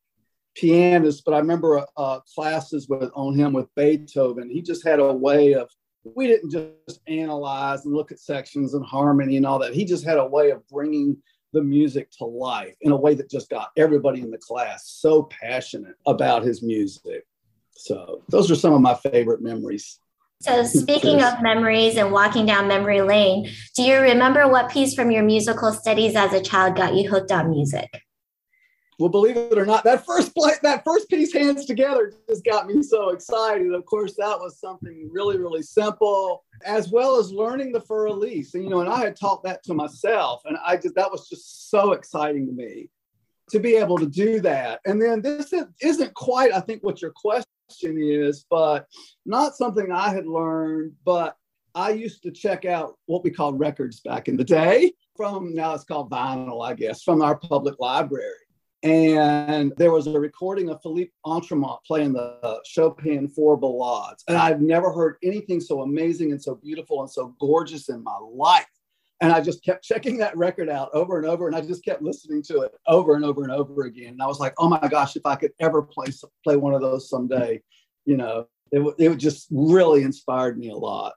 pianist, 0.56 1.24
but 1.26 1.34
I 1.34 1.40
remember 1.40 1.86
uh, 1.98 2.20
classes 2.34 2.88
with 2.88 3.12
on 3.14 3.36
him 3.36 3.54
with 3.54 3.74
Beethoven. 3.76 4.50
He 4.50 4.62
just 4.62 4.86
had 4.86 5.00
a 5.00 5.14
way 5.14 5.54
of 5.54 5.70
we 6.04 6.28
didn't 6.28 6.52
just 6.52 7.00
analyze 7.08 7.86
and 7.86 7.94
look 7.94 8.12
at 8.12 8.20
sections 8.20 8.74
and 8.74 8.86
harmony 8.86 9.38
and 9.38 9.46
all 9.46 9.60
that. 9.60 9.74
He 9.74 9.86
just 9.86 10.06
had 10.06 10.18
a 10.18 10.26
way 10.26 10.52
of 10.52 10.68
bringing 10.68 11.18
the 11.54 11.62
music 11.62 12.10
to 12.12 12.26
life 12.26 12.76
in 12.82 12.92
a 12.92 12.98
way 12.98 13.14
that 13.14 13.30
just 13.30 13.50
got 13.50 13.70
everybody 13.78 14.22
in 14.22 14.32
the 14.32 14.38
class 14.38 14.88
so 14.88 15.24
passionate 15.24 15.96
about 16.06 16.44
his 16.44 16.64
music. 16.64 17.26
So 17.72 18.24
those 18.30 18.52
are 18.52 18.56
some 18.56 18.74
of 18.74 18.82
my 18.82 18.96
favorite 18.96 19.42
memories. 19.42 20.00
So, 20.42 20.66
speaking 20.66 21.24
of 21.24 21.42
memories 21.42 21.96
and 21.96 22.12
walking 22.12 22.46
down 22.46 22.68
memory 22.68 23.02
lane, 23.02 23.50
do 23.78 23.84
you 23.84 23.98
remember 23.98 24.46
what 24.50 24.70
piece 24.70 24.94
from 24.94 25.10
your 25.10 25.24
musical 25.24 25.72
studies 25.72 26.18
as 26.18 26.34
a 26.34 26.42
child 26.42 26.76
got 26.76 26.96
you 26.96 27.10
hooked 27.10 27.32
on 27.32 27.50
music? 27.50 27.90
Well, 29.00 29.10
believe 29.10 29.38
it 29.38 29.58
or 29.58 29.66
not, 29.66 29.84
that 29.86 30.06
first 30.06 30.36
play, 30.36 30.54
that 30.62 30.84
first 30.84 31.10
piece, 31.10 31.34
hands 31.34 31.66
together, 31.66 32.14
just 32.30 32.46
got 32.46 32.68
me 32.68 32.84
so 32.84 33.10
excited. 33.10 33.74
Of 33.74 33.86
course, 33.86 34.16
that 34.18 34.38
was 34.40 34.60
something 34.60 35.10
really, 35.12 35.38
really 35.38 35.64
simple, 35.64 36.44
as 36.66 36.90
well 36.90 37.20
as 37.20 37.32
learning 37.32 37.72
the 37.72 37.82
Für 37.82 38.10
Elise. 38.10 38.54
And 38.54 38.64
you 38.64 38.70
know, 38.70 38.82
and 38.82 38.90
I 38.90 39.00
had 39.00 39.16
taught 39.16 39.44
that 39.44 39.64
to 39.64 39.74
myself, 39.74 40.42
and 40.46 40.58
I 40.64 40.78
just 40.78 40.96
that 40.96 41.12
was 41.12 41.28
just 41.28 41.70
so 41.70 41.94
exciting 41.94 42.46
to 42.48 42.54
me 42.54 42.90
to 43.50 43.60
be 43.60 43.76
able 43.76 43.98
to 43.98 44.08
do 44.08 44.40
that. 44.42 44.80
And 44.86 45.02
then 45.02 45.22
this 45.22 45.54
isn't 45.82 46.14
quite, 46.14 46.54
I 46.54 46.60
think, 46.60 46.84
what 46.84 47.02
your 47.02 47.12
question 47.12 48.00
is, 48.02 48.46
but 48.50 48.88
not 49.26 49.56
something 49.56 49.92
I 49.92 50.10
had 50.10 50.28
learned, 50.28 50.94
but 51.04 51.36
I 51.76 51.90
used 51.90 52.24
to 52.24 52.32
check 52.32 52.66
out 52.66 52.98
what 53.08 53.24
we 53.24 53.32
called 53.32 53.60
records 53.60 54.00
back 54.00 54.28
in 54.28 54.38
the 54.38 54.44
day 54.44 54.94
from 55.16 55.54
now 55.54 55.74
it's 55.74 55.84
called 55.84 56.10
vinyl, 56.10 56.66
I 56.66 56.74
guess, 56.74 57.04
from 57.04 57.22
our 57.22 57.36
public 57.36 57.76
library. 57.80 58.34
And 58.84 59.72
there 59.78 59.92
was 59.92 60.08
a 60.08 60.20
recording 60.20 60.70
of 60.70 60.82
Philippe 60.82 61.12
Entremont 61.26 61.80
playing 61.88 62.12
the 62.12 62.62
Chopin 62.66 63.30
Four 63.30 63.58
Ballades. 63.58 64.26
And 64.28 64.38
I've 64.38 64.62
never 64.62 64.92
heard 64.92 65.16
anything 65.24 65.62
so 65.62 65.82
amazing 65.82 66.32
and 66.32 66.42
so 66.42 66.56
beautiful 66.56 67.00
and 67.02 67.10
so 67.10 67.34
gorgeous 67.40 67.88
in 67.88 68.04
my 68.04 68.18
life. 68.18 68.68
And 69.22 69.32
I 69.32 69.40
just 69.40 69.64
kept 69.64 69.86
checking 69.86 70.18
that 70.18 70.36
record 70.36 70.68
out 70.68 70.90
over 70.94 71.18
and 71.18 71.26
over, 71.26 71.48
and 71.48 71.56
I 71.56 71.62
just 71.62 71.86
kept 71.86 72.02
listening 72.02 72.44
to 72.44 72.62
it 72.62 72.74
over 72.86 73.16
and 73.16 73.24
over 73.24 73.44
and 73.44 73.54
over 73.54 73.84
again. 73.84 74.10
And 74.10 74.22
I 74.22 74.28
was 74.28 74.42
like, 74.42 74.54
oh 74.58 74.68
my 74.68 74.86
gosh, 74.90 75.16
if 75.16 75.26
I 75.26 75.36
could 75.36 75.54
ever 75.62 75.82
play 75.82 76.08
play 76.44 76.58
one 76.58 76.74
of 76.74 76.82
those 76.82 77.10
someday, 77.10 77.62
you 78.04 78.18
know, 78.18 78.48
it, 78.74 78.96
it 79.00 79.16
just 79.16 79.48
really 79.50 80.04
inspired 80.04 80.58
me 80.58 80.72
a 80.72 80.76
lot. 80.76 81.14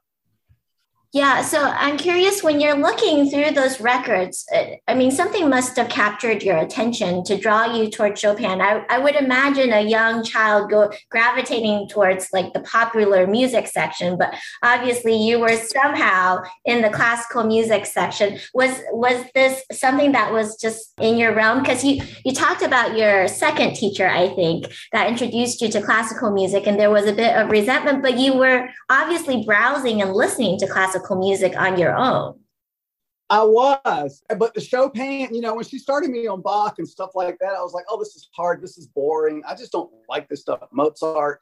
Yeah, 1.17 1.41
so 1.41 1.63
I'm 1.63 1.97
curious 1.97 2.43
when 2.43 2.61
you're 2.61 2.77
looking 2.77 3.27
through 3.27 3.49
those 3.55 3.81
records, 3.81 4.45
uh, 4.53 4.75
I 4.87 4.93
mean, 4.93 5.09
something 5.09 5.49
must 5.49 5.75
have 5.77 5.89
captured 5.89 6.43
your 6.43 6.57
attention 6.57 7.23
to 7.23 7.39
draw 7.39 7.73
you 7.73 7.89
towards 7.89 8.21
Chopin. 8.21 8.61
I, 8.61 8.85
I 8.87 8.99
would 8.99 9.15
imagine 9.15 9.73
a 9.73 9.81
young 9.81 10.23
child 10.23 10.69
go 10.69 10.91
gravitating 11.09 11.87
towards 11.89 12.27
like 12.33 12.53
the 12.53 12.59
popular 12.59 13.25
music 13.25 13.65
section, 13.65 14.15
but 14.15 14.35
obviously 14.61 15.17
you 15.17 15.39
were 15.39 15.55
somehow 15.55 16.43
in 16.65 16.83
the 16.83 16.91
classical 16.91 17.43
music 17.43 17.87
section. 17.87 18.37
Was 18.53 18.79
was 18.91 19.25
this 19.33 19.63
something 19.71 20.11
that 20.11 20.31
was 20.31 20.55
just 20.61 20.93
in 20.99 21.17
your 21.17 21.33
realm? 21.33 21.63
Because 21.63 21.83
you 21.83 21.99
you 22.25 22.31
talked 22.31 22.61
about 22.61 22.95
your 22.95 23.27
second 23.27 23.73
teacher, 23.73 24.07
I 24.07 24.29
think, 24.35 24.67
that 24.91 25.09
introduced 25.09 25.63
you 25.63 25.69
to 25.69 25.81
classical 25.81 26.29
music, 26.29 26.67
and 26.67 26.79
there 26.79 26.91
was 26.91 27.07
a 27.07 27.13
bit 27.13 27.35
of 27.35 27.49
resentment, 27.49 28.03
but 28.03 28.19
you 28.19 28.37
were 28.37 28.69
obviously 28.87 29.43
browsing 29.43 29.99
and 29.99 30.13
listening 30.13 30.59
to 30.59 30.67
classical 30.67 31.06
classical 31.07 31.17
music 31.17 31.59
on 31.59 31.77
your 31.77 31.95
own. 31.95 32.39
I 33.29 33.43
was, 33.43 34.23
but 34.37 34.53
the 34.53 34.61
Chopin, 34.61 35.33
you 35.33 35.41
know, 35.41 35.55
when 35.55 35.65
she 35.65 35.79
started 35.79 36.11
me 36.11 36.27
on 36.27 36.41
Bach 36.41 36.75
and 36.77 36.87
stuff 36.87 37.09
like 37.13 37.37
that, 37.39 37.55
I 37.57 37.61
was 37.61 37.73
like, 37.73 37.83
oh, 37.89 37.99
this 37.99 38.15
is 38.15 38.29
hard. 38.33 38.61
This 38.61 38.77
is 38.77 38.87
boring. 38.87 39.43
I 39.45 39.53
just 39.53 39.73
don't 39.73 39.91
like 40.07 40.29
this 40.29 40.41
stuff. 40.41 40.61
Mozart. 40.71 41.41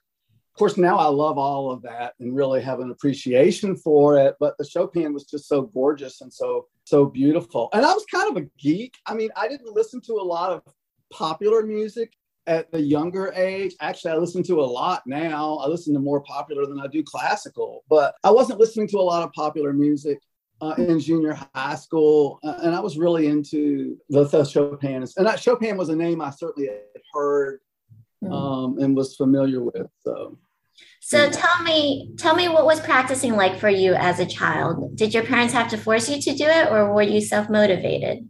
Of 0.53 0.59
course, 0.59 0.77
now 0.77 0.97
I 0.97 1.07
love 1.07 1.37
all 1.37 1.69
of 1.69 1.81
that 1.83 2.13
and 2.19 2.35
really 2.35 2.61
have 2.61 2.79
an 2.79 2.89
appreciation 2.89 3.75
for 3.75 4.17
it. 4.17 4.35
But 4.39 4.57
the 4.57 4.65
Chopin 4.65 5.13
was 5.13 5.25
just 5.25 5.47
so 5.47 5.63
gorgeous 5.63 6.21
and 6.21 6.33
so, 6.33 6.67
so 6.85 7.05
beautiful. 7.05 7.69
And 7.73 7.85
I 7.85 7.93
was 7.93 8.05
kind 8.05 8.31
of 8.35 8.41
a 8.41 8.47
geek. 8.57 8.95
I 9.05 9.13
mean, 9.13 9.29
I 9.35 9.47
didn't 9.47 9.75
listen 9.75 10.01
to 10.01 10.13
a 10.13 10.23
lot 10.23 10.53
of 10.53 10.63
popular 11.11 11.61
music 11.61 12.13
at 12.47 12.71
the 12.71 12.79
younger 12.79 13.31
age, 13.35 13.75
actually, 13.81 14.11
I 14.11 14.17
listen 14.17 14.43
to 14.43 14.61
a 14.61 14.63
lot 14.63 15.03
now. 15.05 15.57
I 15.57 15.67
listen 15.67 15.93
to 15.93 15.99
more 15.99 16.21
popular 16.21 16.65
than 16.65 16.79
I 16.79 16.87
do 16.87 17.03
classical, 17.03 17.83
but 17.89 18.15
I 18.23 18.31
wasn't 18.31 18.59
listening 18.59 18.87
to 18.89 18.97
a 18.97 19.01
lot 19.01 19.23
of 19.23 19.31
popular 19.33 19.73
music 19.73 20.19
uh, 20.61 20.75
in 20.77 20.99
junior 20.99 21.37
high 21.53 21.75
school. 21.75 22.39
Uh, 22.43 22.59
and 22.63 22.75
I 22.75 22.79
was 22.79 22.97
really 22.97 23.27
into 23.27 23.97
the, 24.09 24.25
the 24.25 24.43
Chopin. 24.43 25.05
And 25.17 25.27
that 25.27 25.39
Chopin 25.39 25.77
was 25.77 25.89
a 25.89 25.95
name 25.95 26.21
I 26.21 26.29
certainly 26.29 26.69
had 26.69 27.01
heard 27.13 27.59
hmm. 28.21 28.31
um, 28.31 28.79
and 28.79 28.95
was 28.95 29.15
familiar 29.15 29.61
with. 29.61 29.87
So. 30.05 30.37
So 31.01 31.29
tell 31.29 31.61
me, 31.63 32.13
tell 32.17 32.35
me 32.35 32.49
what 32.49 32.65
was 32.65 32.79
practicing 32.79 33.35
like 33.35 33.59
for 33.59 33.69
you 33.69 33.93
as 33.93 34.19
a 34.19 34.25
child? 34.25 34.97
Did 34.97 35.13
your 35.13 35.23
parents 35.23 35.53
have 35.53 35.69
to 35.69 35.77
force 35.77 36.09
you 36.09 36.19
to 36.19 36.33
do 36.33 36.45
it, 36.45 36.71
or 36.71 36.93
were 36.93 37.03
you 37.03 37.21
self 37.21 37.47
motivated? 37.47 38.27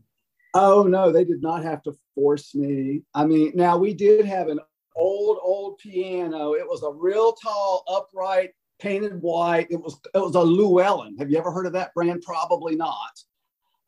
Oh 0.57 0.83
no, 0.83 1.11
they 1.11 1.25
did 1.25 1.41
not 1.41 1.63
have 1.63 1.83
to 1.83 1.93
force 2.15 2.55
me. 2.55 3.01
I 3.13 3.25
mean, 3.25 3.51
now 3.55 3.77
we 3.77 3.93
did 3.93 4.25
have 4.25 4.47
an 4.47 4.61
old, 4.95 5.37
old 5.41 5.77
piano. 5.79 6.53
It 6.53 6.65
was 6.65 6.81
a 6.81 6.89
real 6.89 7.33
tall, 7.33 7.83
upright, 7.89 8.51
painted 8.79 9.21
white. 9.21 9.67
It 9.69 9.81
was 9.81 9.99
it 10.13 10.19
was 10.19 10.35
a 10.35 10.41
Llewellyn. 10.41 11.17
Have 11.17 11.29
you 11.29 11.37
ever 11.37 11.51
heard 11.51 11.65
of 11.65 11.73
that 11.73 11.93
brand? 11.93 12.21
Probably 12.21 12.77
not. 12.77 13.19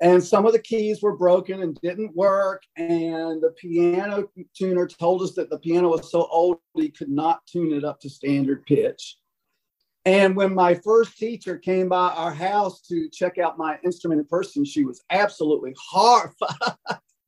And 0.01 0.21
some 0.21 0.45
of 0.45 0.51
the 0.51 0.59
keys 0.59 1.01
were 1.01 1.15
broken 1.15 1.61
and 1.61 1.79
didn't 1.81 2.15
work. 2.15 2.63
And 2.75 3.41
the 3.41 3.53
piano 3.57 4.29
tuner 4.53 4.87
told 4.87 5.21
us 5.21 5.33
that 5.35 5.49
the 5.49 5.59
piano 5.59 5.87
was 5.87 6.11
so 6.11 6.27
old 6.29 6.59
he 6.75 6.89
could 6.89 7.09
not 7.09 7.47
tune 7.47 7.73
it 7.73 7.85
up 7.85 8.01
to 8.01 8.09
standard 8.09 8.65
pitch. 8.65 9.17
And 10.07 10.37
when 10.37 10.55
my 10.55 10.73
first 10.73 11.17
teacher 11.17 11.57
came 11.57 11.89
by 11.89 12.11
our 12.11 12.33
house 12.33 12.79
to 12.83 13.09
check 13.09 13.37
out 13.37 13.57
my 13.57 13.77
instrument 13.83 14.21
in 14.21 14.25
person, 14.25 14.63
she 14.63 14.85
was 14.85 15.03
absolutely 15.09 15.75
horrified 15.77 16.77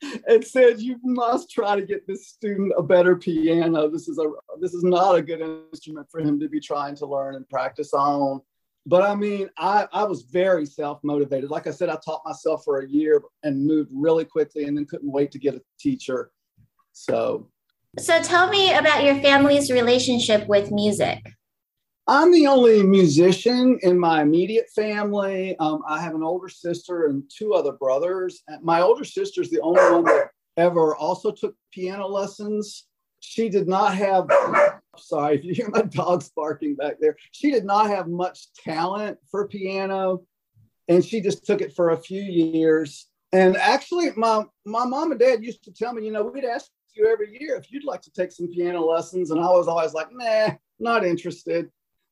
and 0.29 0.41
said, 0.45 0.79
"You 0.79 0.97
must 1.03 1.51
try 1.51 1.75
to 1.75 1.85
get 1.85 2.07
this 2.07 2.29
student 2.29 2.71
a 2.77 2.81
better 2.81 3.17
piano. 3.17 3.89
This 3.89 4.07
is 4.07 4.17
a 4.17 4.31
this 4.61 4.73
is 4.73 4.85
not 4.85 5.17
a 5.17 5.21
good 5.21 5.41
instrument 5.41 6.07
for 6.09 6.21
him 6.21 6.39
to 6.39 6.47
be 6.47 6.61
trying 6.61 6.95
to 6.95 7.05
learn 7.05 7.35
and 7.35 7.49
practice 7.49 7.93
on." 7.93 8.39
But 8.85 9.01
I 9.01 9.13
mean, 9.13 9.49
I, 9.57 9.85
I 9.91 10.05
was 10.05 10.21
very 10.21 10.65
self 10.65 11.03
motivated. 11.03 11.49
Like 11.49 11.67
I 11.67 11.71
said, 11.71 11.89
I 11.89 11.97
taught 11.97 12.21
myself 12.23 12.63
for 12.63 12.79
a 12.79 12.87
year 12.87 13.21
and 13.43 13.67
moved 13.67 13.91
really 13.93 14.23
quickly, 14.23 14.63
and 14.63 14.77
then 14.77 14.85
couldn't 14.85 15.11
wait 15.11 15.31
to 15.31 15.37
get 15.37 15.53
a 15.53 15.61
teacher. 15.81 16.31
So, 16.93 17.49
so 17.97 18.21
tell 18.21 18.49
me 18.49 18.73
about 18.73 19.03
your 19.03 19.15
family's 19.15 19.69
relationship 19.69 20.47
with 20.47 20.71
music. 20.71 21.19
I'm 22.11 22.31
the 22.31 22.47
only 22.47 22.81
musician 22.81 23.77
in 23.83 23.99
my 23.99 24.23
immediate 24.23 24.67
family. 24.75 25.55
Um, 25.59 25.83
I 25.87 26.01
have 26.01 26.15
an 26.15 26.23
older 26.23 26.49
sister 26.49 27.05
and 27.05 27.21
two 27.29 27.53
other 27.53 27.73
brothers. 27.73 28.41
My 28.63 28.81
older 28.81 29.03
sister 29.03 29.43
is 29.43 29.51
the 29.51 29.61
only 29.61 29.79
one 29.79 30.05
that 30.05 30.31
ever 30.57 30.95
also 30.95 31.31
took 31.31 31.53
piano 31.71 32.07
lessons. 32.07 32.87
She 33.19 33.47
did 33.47 33.67
not 33.67 33.93
have, 33.93 34.27
sorry 34.97 35.37
if 35.37 35.43
you 35.45 35.53
hear 35.53 35.69
my 35.69 35.83
dogs 35.83 36.31
barking 36.35 36.73
back 36.73 36.95
there, 36.99 37.15
she 37.31 37.51
did 37.51 37.63
not 37.63 37.91
have 37.91 38.07
much 38.07 38.53
talent 38.55 39.19
for 39.29 39.47
piano. 39.47 40.23
And 40.87 41.05
she 41.05 41.21
just 41.21 41.45
took 41.45 41.61
it 41.61 41.75
for 41.75 41.91
a 41.91 41.97
few 41.97 42.23
years. 42.23 43.05
And 43.33 43.55
actually, 43.55 44.09
my, 44.15 44.45
my 44.65 44.83
mom 44.83 45.11
and 45.11 45.19
dad 45.19 45.43
used 45.43 45.63
to 45.65 45.71
tell 45.71 45.93
me, 45.93 46.07
you 46.07 46.11
know, 46.11 46.23
we'd 46.23 46.43
ask 46.43 46.71
you 46.95 47.05
every 47.05 47.37
year 47.39 47.55
if 47.55 47.71
you'd 47.71 47.85
like 47.85 48.01
to 48.01 48.11
take 48.11 48.31
some 48.31 48.47
piano 48.47 48.83
lessons. 48.83 49.29
And 49.29 49.39
I 49.39 49.49
was 49.51 49.67
always 49.67 49.93
like, 49.93 50.07
nah, 50.11 50.55
not 50.79 51.05
interested. 51.05 51.69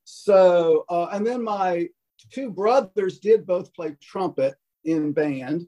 So, 0.09 0.85
uh, 0.87 1.09
and 1.11 1.27
then 1.27 1.43
my 1.43 1.89
two 2.31 2.49
brothers 2.49 3.19
did 3.19 3.45
both 3.45 3.73
play 3.73 3.97
trumpet 4.01 4.55
in 4.85 5.11
band 5.11 5.67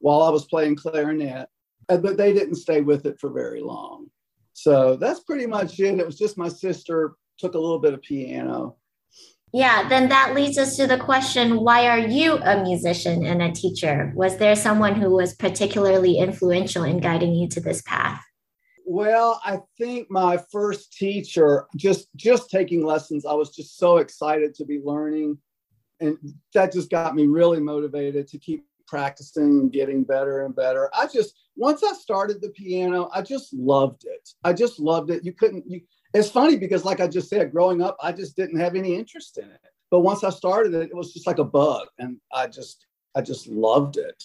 while 0.00 0.24
I 0.24 0.30
was 0.30 0.44
playing 0.44 0.74
clarinet, 0.74 1.48
but 1.86 2.16
they 2.16 2.32
didn't 2.32 2.56
stay 2.56 2.80
with 2.80 3.06
it 3.06 3.20
for 3.20 3.30
very 3.30 3.60
long. 3.60 4.08
So 4.54 4.96
that's 4.96 5.20
pretty 5.20 5.46
much 5.46 5.78
it. 5.78 6.00
It 6.00 6.04
was 6.04 6.18
just 6.18 6.36
my 6.36 6.48
sister 6.48 7.14
took 7.38 7.54
a 7.54 7.60
little 7.60 7.78
bit 7.78 7.94
of 7.94 8.02
piano. 8.02 8.74
Yeah, 9.52 9.88
then 9.88 10.08
that 10.08 10.34
leads 10.34 10.58
us 10.58 10.76
to 10.78 10.88
the 10.88 10.98
question 10.98 11.60
why 11.60 11.86
are 11.86 12.08
you 12.08 12.38
a 12.38 12.60
musician 12.60 13.24
and 13.24 13.40
a 13.40 13.52
teacher? 13.52 14.12
Was 14.16 14.38
there 14.38 14.56
someone 14.56 14.96
who 14.96 15.10
was 15.10 15.36
particularly 15.36 16.18
influential 16.18 16.82
in 16.82 16.98
guiding 16.98 17.34
you 17.34 17.48
to 17.50 17.60
this 17.60 17.82
path? 17.82 18.20
Well, 18.96 19.42
I 19.44 19.58
think 19.76 20.10
my 20.10 20.38
first 20.50 20.90
teacher, 20.90 21.66
just 21.76 22.08
just 22.16 22.48
taking 22.48 22.82
lessons, 22.82 23.26
I 23.26 23.34
was 23.34 23.54
just 23.54 23.76
so 23.76 23.98
excited 23.98 24.54
to 24.54 24.64
be 24.64 24.80
learning, 24.82 25.36
and 26.00 26.16
that 26.54 26.72
just 26.72 26.88
got 26.88 27.14
me 27.14 27.26
really 27.26 27.60
motivated 27.60 28.26
to 28.28 28.38
keep 28.38 28.64
practicing 28.86 29.60
and 29.60 29.70
getting 29.70 30.02
better 30.02 30.46
and 30.46 30.56
better. 30.56 30.88
I 30.94 31.08
just 31.08 31.34
once 31.56 31.82
I 31.84 31.92
started 31.92 32.40
the 32.40 32.48
piano, 32.48 33.10
I 33.12 33.20
just 33.20 33.52
loved 33.52 34.06
it. 34.06 34.30
I 34.44 34.54
just 34.54 34.80
loved 34.80 35.10
it. 35.10 35.22
You 35.26 35.34
couldn't. 35.34 35.70
You, 35.70 35.82
it's 36.14 36.30
funny 36.30 36.56
because, 36.56 36.86
like 36.86 37.00
I 37.00 37.06
just 37.06 37.28
said, 37.28 37.52
growing 37.52 37.82
up, 37.82 37.98
I 38.02 38.12
just 38.12 38.34
didn't 38.34 38.60
have 38.60 38.76
any 38.76 38.94
interest 38.94 39.36
in 39.36 39.44
it. 39.44 39.60
But 39.90 40.00
once 40.00 40.24
I 40.24 40.30
started 40.30 40.72
it, 40.72 40.88
it 40.88 40.96
was 40.96 41.12
just 41.12 41.26
like 41.26 41.38
a 41.38 41.44
bug, 41.44 41.86
and 41.98 42.16
I 42.32 42.46
just 42.46 42.86
I 43.14 43.20
just 43.20 43.46
loved 43.46 43.98
it. 43.98 44.24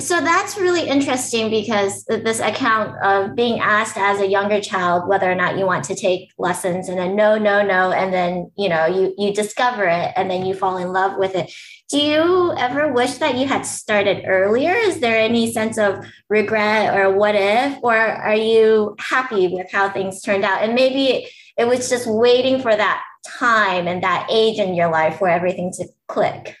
So 0.00 0.20
that's 0.20 0.58
really 0.58 0.88
interesting 0.88 1.50
because 1.50 2.04
this 2.06 2.40
account 2.40 2.96
of 3.04 3.36
being 3.36 3.60
asked 3.60 3.96
as 3.96 4.18
a 4.18 4.26
younger 4.26 4.60
child 4.60 5.08
whether 5.08 5.30
or 5.30 5.36
not 5.36 5.56
you 5.56 5.66
want 5.66 5.84
to 5.84 5.94
take 5.94 6.32
lessons 6.36 6.88
and 6.88 6.98
then 6.98 7.14
no, 7.14 7.38
no, 7.38 7.64
no, 7.64 7.92
and 7.92 8.12
then 8.12 8.50
you 8.56 8.68
know 8.68 8.86
you 8.86 9.14
you 9.16 9.32
discover 9.32 9.84
it 9.84 10.12
and 10.16 10.28
then 10.28 10.44
you 10.44 10.52
fall 10.52 10.78
in 10.78 10.92
love 10.92 11.16
with 11.16 11.36
it. 11.36 11.52
Do 11.90 12.00
you 12.00 12.52
ever 12.58 12.92
wish 12.92 13.18
that 13.18 13.36
you 13.36 13.46
had 13.46 13.62
started 13.62 14.24
earlier? 14.26 14.72
Is 14.72 14.98
there 14.98 15.16
any 15.16 15.52
sense 15.52 15.78
of 15.78 16.04
regret 16.28 16.98
or 16.98 17.16
what 17.16 17.36
if, 17.36 17.78
or 17.80 17.96
are 17.96 18.34
you 18.34 18.96
happy 18.98 19.46
with 19.46 19.70
how 19.70 19.90
things 19.90 20.20
turned 20.22 20.44
out? 20.44 20.62
And 20.62 20.74
maybe 20.74 21.28
it 21.56 21.68
was 21.68 21.88
just 21.88 22.08
waiting 22.08 22.60
for 22.60 22.74
that 22.74 23.00
time 23.24 23.86
and 23.86 24.02
that 24.02 24.26
age 24.28 24.58
in 24.58 24.74
your 24.74 24.90
life 24.90 25.18
for 25.18 25.28
everything 25.28 25.70
to 25.76 25.86
click 26.08 26.56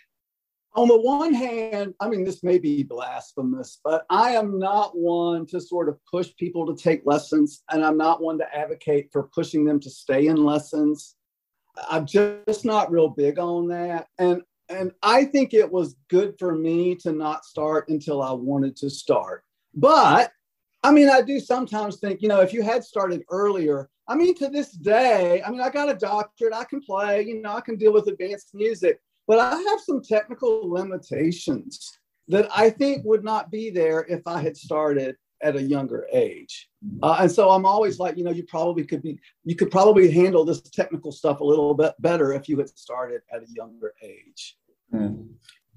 on 0.76 0.88
the 0.88 1.00
one 1.00 1.32
hand, 1.32 1.94
I 2.00 2.08
mean, 2.08 2.24
this 2.24 2.42
may 2.42 2.58
be 2.58 2.82
blasphemous, 2.82 3.78
but 3.84 4.04
I 4.10 4.30
am 4.30 4.58
not 4.58 4.96
one 4.96 5.46
to 5.46 5.60
sort 5.60 5.88
of 5.88 5.98
push 6.10 6.30
people 6.36 6.66
to 6.66 6.82
take 6.82 7.02
lessons, 7.04 7.62
and 7.70 7.84
I'm 7.84 7.96
not 7.96 8.20
one 8.20 8.38
to 8.38 8.56
advocate 8.56 9.10
for 9.12 9.30
pushing 9.34 9.64
them 9.64 9.78
to 9.80 9.90
stay 9.90 10.26
in 10.26 10.36
lessons. 10.36 11.14
I'm 11.88 12.06
just 12.06 12.64
not 12.64 12.90
real 12.90 13.08
big 13.08 13.38
on 13.38 13.68
that. 13.68 14.08
And 14.18 14.42
and 14.68 14.92
I 15.02 15.24
think 15.24 15.52
it 15.52 15.70
was 15.70 15.96
good 16.08 16.34
for 16.38 16.54
me 16.54 16.94
to 16.96 17.12
not 17.12 17.44
start 17.44 17.88
until 17.88 18.22
I 18.22 18.32
wanted 18.32 18.76
to 18.76 18.88
start. 18.88 19.44
But 19.74 20.32
I 20.82 20.90
mean, 20.90 21.08
I 21.08 21.22
do 21.22 21.38
sometimes 21.38 21.98
think, 21.98 22.22
you 22.22 22.28
know, 22.28 22.40
if 22.40 22.52
you 22.52 22.62
had 22.62 22.82
started 22.82 23.24
earlier, 23.30 23.90
I 24.08 24.14
mean, 24.14 24.34
to 24.36 24.48
this 24.48 24.72
day, 24.72 25.42
I 25.42 25.50
mean, 25.50 25.60
I 25.60 25.70
got 25.70 25.90
a 25.90 25.94
doctorate, 25.94 26.54
I 26.54 26.64
can 26.64 26.80
play, 26.80 27.22
you 27.22 27.40
know, 27.40 27.54
I 27.54 27.60
can 27.60 27.76
deal 27.76 27.92
with 27.92 28.08
advanced 28.08 28.54
music. 28.54 29.00
But 29.26 29.38
I 29.38 29.56
have 29.56 29.80
some 29.80 30.02
technical 30.02 30.70
limitations 30.70 31.98
that 32.28 32.48
I 32.54 32.70
think 32.70 33.04
would 33.04 33.24
not 33.24 33.50
be 33.50 33.70
there 33.70 34.04
if 34.08 34.26
I 34.26 34.40
had 34.40 34.56
started 34.56 35.16
at 35.42 35.56
a 35.56 35.62
younger 35.62 36.06
age. 36.12 36.68
Uh, 37.02 37.18
and 37.20 37.30
so 37.30 37.50
I'm 37.50 37.66
always 37.66 37.98
like, 37.98 38.16
you 38.16 38.24
know, 38.24 38.30
you 38.30 38.44
probably 38.44 38.84
could 38.84 39.02
be, 39.02 39.18
you 39.44 39.54
could 39.54 39.70
probably 39.70 40.10
handle 40.10 40.44
this 40.44 40.62
technical 40.62 41.12
stuff 41.12 41.40
a 41.40 41.44
little 41.44 41.74
bit 41.74 41.94
better 42.00 42.32
if 42.32 42.48
you 42.48 42.58
had 42.58 42.68
started 42.70 43.20
at 43.32 43.42
a 43.42 43.46
younger 43.54 43.92
age. 44.02 44.56
Mm. 44.92 45.28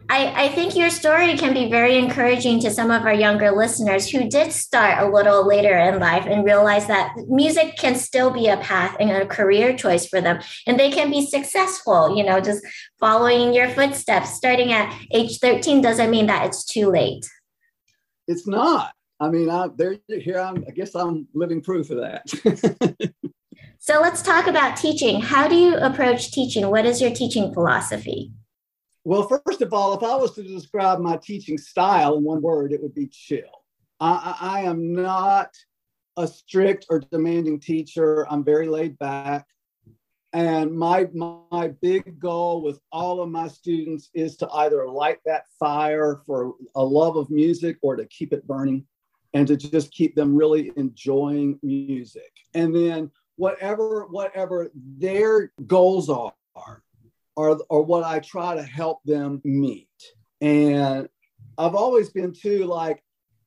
I, 0.09 0.45
I 0.45 0.49
think 0.49 0.75
your 0.75 0.89
story 0.89 1.35
can 1.37 1.53
be 1.53 1.69
very 1.69 1.97
encouraging 1.97 2.61
to 2.61 2.71
some 2.71 2.91
of 2.91 3.03
our 3.03 3.13
younger 3.13 3.51
listeners 3.51 4.09
who 4.09 4.29
did 4.29 4.53
start 4.53 5.05
a 5.05 5.11
little 5.11 5.45
later 5.45 5.77
in 5.77 5.99
life 5.99 6.25
and 6.25 6.45
realize 6.45 6.87
that 6.87 7.13
music 7.27 7.75
can 7.77 7.95
still 7.95 8.31
be 8.31 8.47
a 8.47 8.57
path 8.57 8.95
and 9.01 9.11
a 9.11 9.25
career 9.25 9.75
choice 9.75 10.07
for 10.07 10.21
them. 10.21 10.39
And 10.65 10.79
they 10.79 10.91
can 10.91 11.11
be 11.11 11.25
successful, 11.25 12.15
you 12.15 12.23
know, 12.23 12.39
just 12.39 12.65
following 12.99 13.53
your 13.53 13.69
footsteps. 13.69 14.33
Starting 14.33 14.71
at 14.71 14.97
age 15.11 15.39
13 15.39 15.81
doesn't 15.81 16.09
mean 16.09 16.27
that 16.27 16.45
it's 16.45 16.63
too 16.63 16.89
late. 16.89 17.29
It's 18.27 18.47
not. 18.47 18.93
I 19.19 19.29
mean, 19.29 19.49
I, 19.49 19.67
there, 19.75 19.97
here 20.07 20.39
I'm, 20.39 20.63
I 20.67 20.71
guess 20.71 20.95
I'm 20.95 21.27
living 21.33 21.61
proof 21.61 21.89
of 21.89 21.97
that. 21.97 23.11
so 23.79 23.99
let's 23.99 24.21
talk 24.21 24.47
about 24.47 24.77
teaching. 24.77 25.19
How 25.19 25.49
do 25.49 25.55
you 25.55 25.75
approach 25.75 26.31
teaching? 26.31 26.69
What 26.69 26.85
is 26.85 27.01
your 27.01 27.11
teaching 27.11 27.53
philosophy? 27.53 28.31
Well, 29.07 29.25
first 29.25 29.61
of 29.61 29.73
all, 29.73 29.93
if 29.93 30.03
I 30.03 30.17
was 30.17 30.33
to 30.33 30.43
describe 30.43 30.99
my 30.99 31.15
teaching 31.15 31.57
style 31.57 32.17
in 32.17 32.25
one 32.25 32.41
word, 32.41 32.73
it 32.73 32.83
would 32.83 32.93
be 32.93 33.07
chill. 33.07 33.63
I, 34.01 34.35
I, 34.41 34.61
am 34.63 34.91
not 34.91 35.55
a 36.17 36.27
strict 36.27 36.87
or 36.89 36.99
demanding 36.99 37.61
teacher. 37.61 38.27
I'm 38.29 38.43
very 38.43 38.67
laid 38.67 38.99
back. 38.99 39.47
And 40.33 40.77
my, 40.77 41.07
my 41.13 41.69
big 41.81 42.19
goal 42.19 42.61
with 42.61 42.81
all 42.91 43.21
of 43.21 43.29
my 43.29 43.47
students 43.47 44.09
is 44.13 44.35
to 44.37 44.49
either 44.49 44.85
light 44.89 45.19
that 45.25 45.45
fire 45.57 46.19
for 46.25 46.55
a 46.75 46.83
love 46.83 47.15
of 47.15 47.29
music 47.29 47.77
or 47.81 47.95
to 47.95 48.05
keep 48.07 48.33
it 48.33 48.45
burning 48.45 48.85
and 49.33 49.47
to 49.47 49.55
just 49.55 49.89
keep 49.93 50.15
them 50.15 50.35
really 50.35 50.73
enjoying 50.75 51.57
music. 51.63 52.33
And 52.55 52.75
then 52.75 53.09
whatever, 53.37 54.05
whatever 54.07 54.69
their 54.75 55.53
goals 55.65 56.09
are, 56.09 56.33
are, 57.37 57.57
are 57.69 57.81
what 57.81 58.03
I 58.03 58.19
try 58.19 58.55
to 58.55 58.63
help 58.63 58.99
them 59.05 59.41
meet. 59.45 59.87
And 60.41 61.07
I've 61.57 61.75
always 61.75 62.09
been 62.09 62.33
too 62.33 62.65
like, 62.65 63.01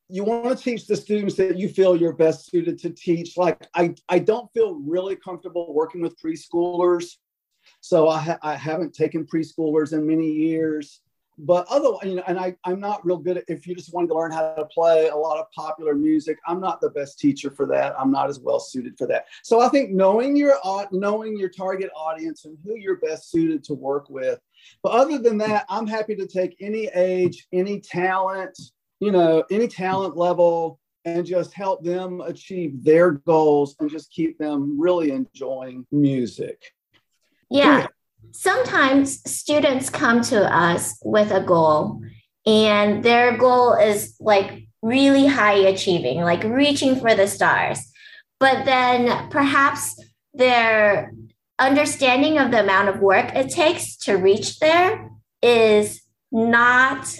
you 0.08 0.24
want 0.24 0.56
to 0.56 0.64
teach 0.64 0.86
the 0.86 0.96
students 0.96 1.36
that 1.36 1.56
you 1.56 1.68
feel 1.68 1.94
you're 1.94 2.12
best 2.12 2.50
suited 2.50 2.78
to 2.80 2.90
teach. 2.90 3.36
Like, 3.36 3.68
I, 3.74 3.94
I 4.08 4.18
don't 4.18 4.50
feel 4.52 4.74
really 4.74 5.14
comfortable 5.14 5.72
working 5.72 6.00
with 6.00 6.20
preschoolers. 6.20 7.16
So 7.80 8.08
I, 8.08 8.18
ha- 8.18 8.38
I 8.42 8.54
haven't 8.56 8.94
taken 8.94 9.26
preschoolers 9.26 9.92
in 9.92 10.06
many 10.06 10.30
years 10.30 11.00
but 11.42 11.66
otherwise, 11.68 12.04
you 12.04 12.16
know, 12.16 12.22
and 12.26 12.38
I, 12.38 12.54
I'm 12.64 12.80
not 12.80 13.04
real 13.04 13.16
good 13.16 13.38
at 13.38 13.44
if 13.48 13.66
you 13.66 13.74
just 13.74 13.94
want 13.94 14.08
to 14.08 14.14
learn 14.14 14.30
how 14.30 14.54
to 14.54 14.64
play 14.66 15.08
a 15.08 15.16
lot 15.16 15.38
of 15.38 15.50
popular 15.52 15.94
music. 15.94 16.38
I'm 16.46 16.60
not 16.60 16.80
the 16.80 16.90
best 16.90 17.18
teacher 17.18 17.50
for 17.50 17.66
that. 17.68 17.98
I'm 17.98 18.10
not 18.10 18.28
as 18.28 18.38
well 18.38 18.60
suited 18.60 18.96
for 18.98 19.06
that. 19.06 19.26
So 19.42 19.60
I 19.60 19.68
think 19.68 19.90
knowing 19.90 20.36
your 20.36 20.56
knowing 20.92 21.36
your 21.38 21.48
target 21.48 21.90
audience 21.96 22.44
and 22.44 22.58
who 22.64 22.76
you're 22.76 22.98
best 22.98 23.30
suited 23.30 23.64
to 23.64 23.74
work 23.74 24.10
with. 24.10 24.40
But 24.82 24.92
other 24.92 25.18
than 25.18 25.38
that, 25.38 25.64
I'm 25.68 25.86
happy 25.86 26.14
to 26.16 26.26
take 26.26 26.56
any 26.60 26.86
age, 26.94 27.46
any 27.52 27.80
talent, 27.80 28.58
you 29.00 29.10
know, 29.10 29.44
any 29.50 29.68
talent 29.68 30.16
level 30.16 30.78
and 31.06 31.24
just 31.24 31.54
help 31.54 31.82
them 31.82 32.20
achieve 32.20 32.84
their 32.84 33.12
goals 33.12 33.74
and 33.80 33.90
just 33.90 34.12
keep 34.12 34.38
them 34.38 34.78
really 34.78 35.12
enjoying 35.12 35.86
music. 35.90 36.74
Yeah. 37.50 37.86
Sometimes 38.32 39.20
students 39.30 39.90
come 39.90 40.22
to 40.22 40.42
us 40.54 40.98
with 41.04 41.30
a 41.30 41.40
goal, 41.40 42.02
and 42.46 43.02
their 43.02 43.36
goal 43.36 43.74
is 43.74 44.16
like 44.20 44.66
really 44.82 45.26
high 45.26 45.54
achieving, 45.54 46.20
like 46.20 46.42
reaching 46.44 46.98
for 46.98 47.14
the 47.14 47.26
stars. 47.26 47.80
But 48.38 48.64
then 48.64 49.28
perhaps 49.30 50.02
their 50.32 51.12
understanding 51.58 52.38
of 52.38 52.50
the 52.50 52.60
amount 52.60 52.88
of 52.88 53.00
work 53.00 53.34
it 53.34 53.50
takes 53.50 53.96
to 53.96 54.14
reach 54.14 54.58
there 54.60 55.10
is 55.42 56.00
not 56.32 57.14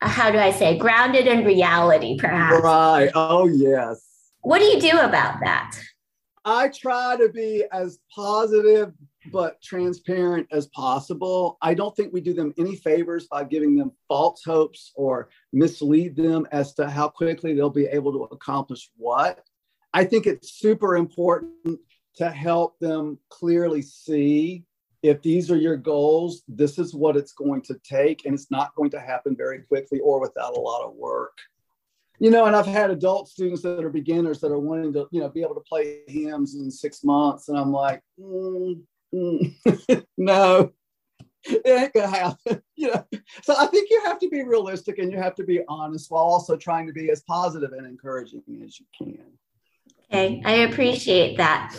how 0.00 0.30
do 0.30 0.38
I 0.38 0.52
say 0.52 0.78
grounded 0.78 1.26
in 1.26 1.44
reality, 1.44 2.16
perhaps. 2.16 2.62
Right. 2.62 3.10
Oh 3.14 3.46
yes. 3.46 4.02
What 4.42 4.60
do 4.60 4.64
you 4.64 4.80
do 4.80 4.98
about 4.98 5.40
that? 5.40 5.76
I 6.44 6.68
try 6.68 7.16
to 7.18 7.28
be 7.28 7.64
as 7.70 7.98
positive 8.14 8.92
but 9.26 9.60
transparent 9.62 10.46
as 10.50 10.66
possible. 10.68 11.58
I 11.60 11.74
don't 11.74 11.94
think 11.94 12.12
we 12.12 12.20
do 12.20 12.32
them 12.32 12.54
any 12.58 12.76
favors 12.76 13.26
by 13.26 13.44
giving 13.44 13.76
them 13.76 13.92
false 14.08 14.42
hopes 14.44 14.92
or 14.94 15.28
mislead 15.52 16.16
them 16.16 16.46
as 16.52 16.74
to 16.74 16.88
how 16.88 17.08
quickly 17.08 17.54
they'll 17.54 17.70
be 17.70 17.86
able 17.86 18.12
to 18.12 18.34
accomplish 18.34 18.90
what. 18.96 19.44
I 19.92 20.04
think 20.04 20.26
it's 20.26 20.52
super 20.52 20.96
important 20.96 21.80
to 22.16 22.30
help 22.30 22.78
them 22.78 23.18
clearly 23.28 23.82
see 23.82 24.64
if 25.02 25.22
these 25.22 25.50
are 25.50 25.56
your 25.56 25.76
goals, 25.76 26.42
this 26.46 26.78
is 26.78 26.94
what 26.94 27.16
it's 27.16 27.32
going 27.32 27.62
to 27.62 27.80
take, 27.82 28.26
and 28.26 28.34
it's 28.34 28.50
not 28.50 28.74
going 28.74 28.90
to 28.90 29.00
happen 29.00 29.34
very 29.34 29.60
quickly 29.60 29.98
or 30.00 30.20
without 30.20 30.56
a 30.56 30.60
lot 30.60 30.84
of 30.84 30.94
work. 30.94 31.38
You 32.18 32.30
know, 32.30 32.44
and 32.44 32.54
I've 32.54 32.66
had 32.66 32.90
adult 32.90 33.28
students 33.28 33.62
that 33.62 33.82
are 33.82 33.90
beginners 33.90 34.40
that 34.40 34.52
are 34.52 34.58
wanting 34.58 34.92
to, 34.92 35.08
you 35.10 35.20
know, 35.20 35.30
be 35.30 35.40
able 35.40 35.54
to 35.54 35.62
play 35.62 36.00
hymns 36.06 36.54
in 36.54 36.70
six 36.70 37.02
months, 37.02 37.48
and 37.48 37.56
I'm 37.56 37.72
like, 37.72 38.02
mm, 38.20 38.78
mm, 39.14 40.04
no, 40.18 40.72
it 41.44 41.66
ain't 41.66 41.92
gonna 41.92 42.08
happen. 42.08 42.62
you 42.76 42.88
know, 42.88 43.04
so 43.42 43.54
I 43.58 43.66
think 43.66 43.90
you 43.90 44.02
have 44.04 44.18
to 44.20 44.28
be 44.28 44.42
realistic 44.42 44.98
and 44.98 45.10
you 45.10 45.18
have 45.18 45.34
to 45.36 45.44
be 45.44 45.60
honest 45.68 46.10
while 46.10 46.24
also 46.24 46.56
trying 46.56 46.86
to 46.86 46.92
be 46.92 47.10
as 47.10 47.22
positive 47.22 47.72
and 47.72 47.86
encouraging 47.86 48.42
as 48.64 48.78
you 48.78 48.86
can. 48.96 49.26
Okay, 50.12 50.42
I 50.44 50.52
appreciate 50.68 51.36
that. 51.38 51.74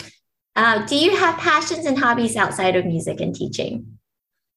Uh, 0.56 0.86
do 0.86 0.96
you 0.96 1.16
have 1.16 1.38
passions 1.38 1.86
and 1.86 1.98
hobbies 1.98 2.36
outside 2.36 2.76
of 2.76 2.86
music 2.86 3.22
and 3.22 3.34
teaching? 3.34 3.98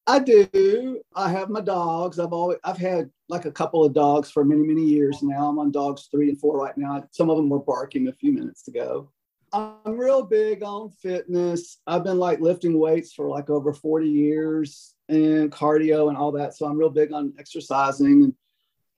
I 0.06 0.18
do. 0.18 1.00
I 1.14 1.30
have 1.30 1.48
my 1.48 1.60
dogs. 1.60 2.18
I've 2.18 2.32
always 2.32 2.58
I've 2.62 2.76
had 2.76 3.10
like 3.28 3.46
a 3.46 3.52
couple 3.52 3.84
of 3.84 3.94
dogs 3.94 4.30
for 4.30 4.44
many 4.44 4.62
many 4.62 4.84
years 4.84 5.22
now. 5.22 5.48
I'm 5.48 5.58
on 5.58 5.70
dogs 5.70 6.08
three 6.10 6.28
and 6.28 6.38
four 6.38 6.58
right 6.58 6.76
now. 6.76 7.04
Some 7.12 7.30
of 7.30 7.36
them 7.36 7.48
were 7.48 7.60
barking 7.60 8.08
a 8.08 8.12
few 8.12 8.32
minutes 8.32 8.68
ago. 8.68 9.10
I'm 9.54 9.96
real 9.96 10.24
big 10.24 10.64
on 10.64 10.90
fitness. 10.90 11.78
I've 11.86 12.02
been 12.02 12.18
like 12.18 12.40
lifting 12.40 12.76
weights 12.76 13.12
for 13.12 13.28
like 13.28 13.50
over 13.50 13.72
40 13.72 14.08
years 14.08 14.94
and 15.08 15.52
cardio 15.52 16.08
and 16.08 16.16
all 16.16 16.32
that. 16.32 16.56
So 16.56 16.66
I'm 16.66 16.76
real 16.76 16.90
big 16.90 17.12
on 17.12 17.32
exercising 17.38 18.24
and 18.24 18.34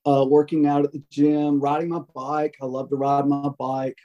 uh, 0.07 0.25
working 0.25 0.67
out 0.67 0.85
at 0.87 0.93
the 0.93 1.03
gym, 1.11 1.61
riding 1.61 1.91
my 1.91 2.01
bike. 2.15 2.57
I 2.63 2.65
love 2.65 2.89
to 2.89 2.97
ride 2.97 3.27
my 3.27 3.51
bike. 3.59 3.99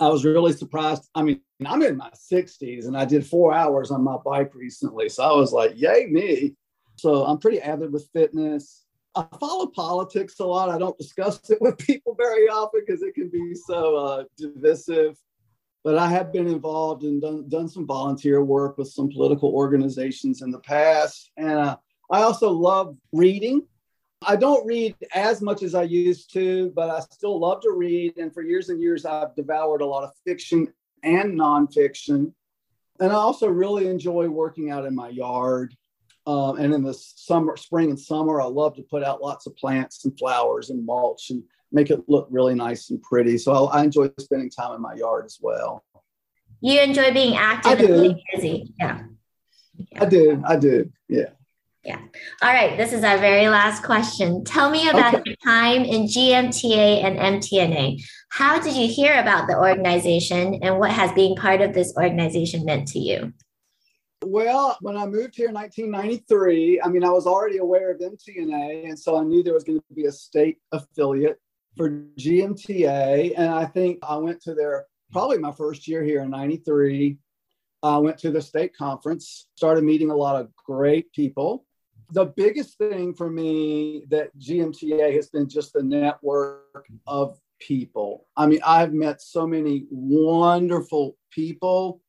I 0.00 0.08
was 0.08 0.24
really 0.24 0.52
surprised. 0.52 1.08
I 1.14 1.22
mean, 1.22 1.40
I'm 1.64 1.82
in 1.82 1.96
my 1.96 2.10
60s 2.10 2.86
and 2.86 2.96
I 2.96 3.04
did 3.04 3.24
four 3.24 3.54
hours 3.54 3.92
on 3.92 4.02
my 4.02 4.16
bike 4.24 4.56
recently. 4.56 5.08
So 5.10 5.22
I 5.22 5.32
was 5.36 5.52
like, 5.52 5.74
yay, 5.76 6.08
me. 6.10 6.56
So 6.96 7.24
I'm 7.24 7.38
pretty 7.38 7.60
avid 7.60 7.92
with 7.92 8.08
fitness. 8.12 8.84
I 9.14 9.26
follow 9.38 9.66
politics 9.66 10.40
a 10.40 10.44
lot. 10.44 10.70
I 10.70 10.78
don't 10.78 10.98
discuss 10.98 11.50
it 11.50 11.58
with 11.60 11.78
people 11.78 12.16
very 12.18 12.48
often 12.48 12.82
because 12.84 13.02
it 13.02 13.14
can 13.14 13.28
be 13.28 13.54
so 13.54 13.96
uh, 13.96 14.24
divisive. 14.36 15.16
But 15.84 15.98
I 15.98 16.08
have 16.08 16.32
been 16.32 16.46
involved 16.46 17.02
and 17.02 17.20
done, 17.20 17.48
done 17.48 17.68
some 17.68 17.86
volunteer 17.86 18.44
work 18.44 18.78
with 18.78 18.88
some 18.88 19.10
political 19.10 19.50
organizations 19.50 20.42
in 20.42 20.50
the 20.50 20.60
past. 20.60 21.32
And 21.36 21.58
uh, 21.58 21.76
I 22.10 22.22
also 22.22 22.50
love 22.50 22.96
reading. 23.12 23.66
I 24.24 24.36
don't 24.36 24.64
read 24.66 24.94
as 25.14 25.42
much 25.42 25.62
as 25.62 25.74
I 25.74 25.82
used 25.82 26.32
to, 26.34 26.70
but 26.76 26.88
I 26.88 27.00
still 27.00 27.40
love 27.40 27.60
to 27.62 27.72
read. 27.72 28.16
And 28.18 28.32
for 28.32 28.42
years 28.42 28.68
and 28.68 28.80
years, 28.80 29.04
I've 29.04 29.34
devoured 29.34 29.80
a 29.80 29.86
lot 29.86 30.04
of 30.04 30.12
fiction 30.24 30.72
and 31.02 31.38
nonfiction. 31.38 32.32
And 33.00 33.10
I 33.10 33.16
also 33.16 33.48
really 33.48 33.88
enjoy 33.88 34.28
working 34.28 34.70
out 34.70 34.84
in 34.84 34.94
my 34.94 35.08
yard. 35.08 35.74
Um, 36.26 36.58
and 36.58 36.72
in 36.72 36.84
the 36.84 36.94
summer, 36.94 37.56
spring 37.56 37.90
and 37.90 37.98
summer, 37.98 38.40
I 38.40 38.44
love 38.44 38.76
to 38.76 38.82
put 38.82 39.02
out 39.02 39.22
lots 39.22 39.46
of 39.46 39.56
plants 39.56 40.04
and 40.04 40.16
flowers 40.16 40.70
and 40.70 40.86
mulch 40.86 41.30
and 41.30 41.42
make 41.72 41.90
it 41.90 42.00
look 42.08 42.28
really 42.30 42.54
nice 42.54 42.90
and 42.90 43.02
pretty. 43.02 43.38
So 43.38 43.66
I, 43.66 43.80
I 43.80 43.84
enjoy 43.84 44.10
spending 44.18 44.50
time 44.50 44.74
in 44.74 44.80
my 44.80 44.94
yard 44.94 45.24
as 45.24 45.38
well. 45.40 45.84
You 46.60 46.80
enjoy 46.80 47.12
being 47.12 47.36
active 47.36 47.80
and 47.80 47.88
being 47.88 48.22
busy. 48.34 48.74
Yeah. 48.78 49.02
yeah. 49.90 50.02
I 50.02 50.06
do. 50.06 50.42
I 50.46 50.56
do. 50.56 50.92
Yeah. 51.08 51.30
Yeah. 51.84 51.98
All 52.40 52.52
right. 52.52 52.76
This 52.76 52.92
is 52.92 53.02
our 53.02 53.18
very 53.18 53.48
last 53.48 53.82
question. 53.82 54.44
Tell 54.44 54.70
me 54.70 54.88
about 54.88 55.14
okay. 55.14 55.22
your 55.26 55.36
time 55.44 55.82
in 55.82 56.04
GMTA 56.04 57.02
and 57.02 57.42
MTNA. 57.42 58.00
How 58.28 58.60
did 58.60 58.76
you 58.76 58.86
hear 58.86 59.20
about 59.20 59.48
the 59.48 59.58
organization 59.58 60.60
and 60.62 60.78
what 60.78 60.92
has 60.92 61.10
being 61.12 61.34
part 61.34 61.60
of 61.60 61.74
this 61.74 61.92
organization 61.96 62.64
meant 62.64 62.86
to 62.88 63.00
you? 63.00 63.32
Well, 64.24 64.76
when 64.80 64.96
I 64.96 65.06
moved 65.06 65.34
here 65.34 65.48
in 65.48 65.54
1993, 65.54 66.80
I 66.82 66.88
mean, 66.88 67.02
I 67.02 67.10
was 67.10 67.26
already 67.26 67.58
aware 67.58 67.90
of 67.90 67.98
MTNA, 67.98 68.88
and 68.88 68.96
so 68.96 69.18
I 69.18 69.24
knew 69.24 69.42
there 69.42 69.54
was 69.54 69.64
going 69.64 69.80
to 69.80 69.94
be 69.94 70.04
a 70.04 70.12
state 70.12 70.58
affiliate 70.70 71.40
for 71.76 71.90
GMTA. 72.18 73.34
And 73.36 73.50
I 73.50 73.64
think 73.64 73.98
I 74.02 74.16
went 74.16 74.40
to 74.42 74.54
their 74.54 74.86
probably 75.10 75.38
my 75.38 75.52
first 75.52 75.88
year 75.88 76.02
here 76.02 76.22
in 76.22 76.30
93. 76.30 77.18
I 77.82 77.98
went 77.98 78.18
to 78.18 78.30
the 78.30 78.40
state 78.40 78.76
conference, 78.76 79.48
started 79.56 79.84
meeting 79.84 80.10
a 80.10 80.16
lot 80.16 80.40
of 80.40 80.54
great 80.54 81.12
people 81.12 81.64
the 82.12 82.26
biggest 82.26 82.76
thing 82.76 83.14
for 83.14 83.30
me 83.30 84.04
that 84.10 84.36
GMTA 84.38 85.14
has 85.14 85.28
been 85.28 85.48
just 85.48 85.72
the 85.72 85.82
network 85.82 86.86
of 87.06 87.38
people. 87.58 88.28
I 88.36 88.46
mean, 88.46 88.60
I've 88.64 88.92
met 88.92 89.22
so 89.22 89.46
many 89.46 89.86
wonderful 89.90 91.16
people. 91.30 92.02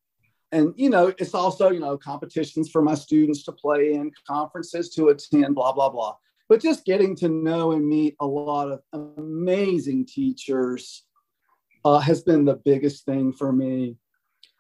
And, 0.52 0.74
you 0.76 0.90
know, 0.90 1.14
it's 1.18 1.34
also, 1.34 1.72
you 1.72 1.80
know, 1.80 1.98
competitions 1.98 2.70
for 2.70 2.82
my 2.82 2.96
students 2.96 3.44
to 3.46 3.54
play 3.54 3.94
in, 3.94 4.12
conferences 4.28 4.90
to 4.96 5.08
attend, 5.08 5.56
blah, 5.56 5.72
blah, 5.72 5.90
blah. 5.90 6.16
But 6.54 6.62
just 6.62 6.86
getting 6.86 7.16
to 7.16 7.30
know 7.30 7.72
and 7.72 7.84
meet 7.84 8.16
a 8.20 8.28
lot 8.28 8.72
of 8.72 8.82
amazing 9.18 10.06
teachers 10.06 11.04
uh, 11.84 11.98
has 11.98 12.22
been 12.22 12.46
the 12.46 12.62
biggest 12.64 13.06
thing 13.06 13.34
for 13.34 13.52
me. 13.52 13.98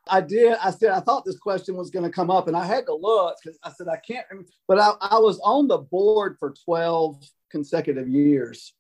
I 0.08 0.22
did. 0.22 0.58
I 0.60 0.72
said 0.72 0.90
I 0.90 1.02
thought 1.02 1.24
this 1.24 1.38
question 1.38 1.76
was 1.76 1.92
going 1.92 2.04
to 2.04 2.12
come 2.12 2.32
up, 2.32 2.48
and 2.48 2.58
I 2.58 2.66
had 2.66 2.88
to 2.88 2.96
look 2.96 3.36
because 3.44 3.60
I 3.62 3.70
said 3.70 3.90
I 3.90 3.98
can't. 3.98 4.26
But 4.68 4.80
I, 4.80 4.94
I 5.02 5.20
was 5.20 5.40
on 5.44 5.68
the 5.68 5.78
board 5.78 6.38
for 6.40 6.56
twelve 6.66 7.24
consecutive 7.52 8.08
years. 8.08 8.74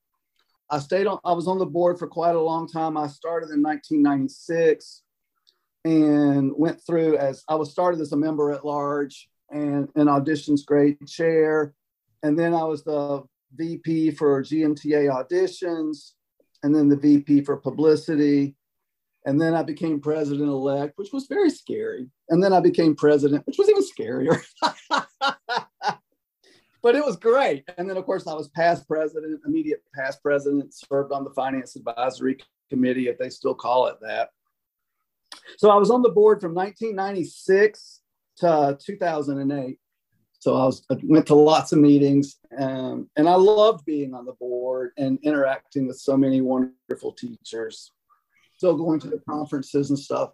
I 0.71 0.79
stayed 0.79 1.05
on. 1.05 1.19
I 1.23 1.33
was 1.33 1.47
on 1.47 1.59
the 1.59 1.67
board 1.67 1.99
for 1.99 2.07
quite 2.07 2.33
a 2.33 2.41
long 2.41 2.67
time. 2.67 2.97
I 2.97 3.05
started 3.05 3.51
in 3.51 3.61
1996 3.61 5.03
and 5.85 6.51
went 6.57 6.81
through 6.83 7.17
as 7.17 7.43
I 7.47 7.53
was 7.53 7.69
started 7.69 8.01
as 8.01 8.11
a 8.11 8.17
member 8.17 8.51
at 8.51 8.65
large 8.65 9.29
and 9.51 9.87
an 9.93 10.07
auditions 10.07 10.65
grade 10.65 10.97
chair, 11.07 11.75
and 12.23 12.37
then 12.37 12.53
I 12.53 12.63
was 12.63 12.83
the 12.83 13.23
VP 13.55 14.11
for 14.11 14.41
GMTA 14.41 15.09
auditions, 15.09 16.13
and 16.63 16.73
then 16.73 16.89
the 16.89 16.97
VP 16.97 17.41
for 17.41 17.57
publicity 17.57 18.55
and 19.25 19.39
then 19.39 19.53
I 19.53 19.63
became 19.63 19.99
president 19.99 20.49
elect, 20.49 20.97
which 20.97 21.13
was 21.13 21.27
very 21.27 21.49
scary. 21.49 22.09
And 22.29 22.43
then 22.43 22.51
I 22.51 22.59
became 22.59 22.95
president, 22.95 23.45
which 23.47 23.57
was 23.57 23.69
even 23.69 23.83
scarier. 23.83 24.41
but 26.81 26.95
it 26.95 27.05
was 27.05 27.15
great. 27.15 27.63
And 27.77 27.89
then, 27.89 27.95
of 27.97 28.05
course, 28.05 28.27
I 28.27 28.33
was 28.33 28.49
past 28.49 28.87
president, 28.87 29.39
immediate 29.45 29.81
past 29.95 30.21
president, 30.21 30.73
served 30.73 31.13
on 31.13 31.23
the 31.23 31.29
finance 31.31 31.75
advisory 31.75 32.37
committee, 32.69 33.07
if 33.07 33.17
they 33.17 33.29
still 33.29 33.55
call 33.55 33.87
it 33.87 33.95
that. 34.01 34.29
So 35.57 35.69
I 35.69 35.75
was 35.75 35.89
on 35.89 36.01
the 36.01 36.09
board 36.09 36.41
from 36.41 36.53
1996 36.53 38.01
to 38.37 38.77
2008. 38.81 39.79
So 40.43 40.55
I 40.55 40.65
was 40.65 40.83
I 40.91 40.97
went 41.03 41.25
to 41.27 41.35
lots 41.35 41.71
of 41.71 41.79
meetings, 41.79 42.35
um, 42.59 43.09
and 43.15 43.29
I 43.29 43.35
loved 43.35 43.85
being 43.85 44.13
on 44.13 44.25
the 44.25 44.33
board 44.33 44.91
and 44.97 45.17
interacting 45.23 45.87
with 45.87 45.97
so 45.97 46.17
many 46.17 46.41
wonderful 46.41 47.13
teachers 47.13 47.93
still 48.57 48.75
going 48.75 48.99
to 48.99 49.07
the 49.07 49.19
conferences 49.19 49.89
and 49.89 49.97
stuff. 49.97 50.31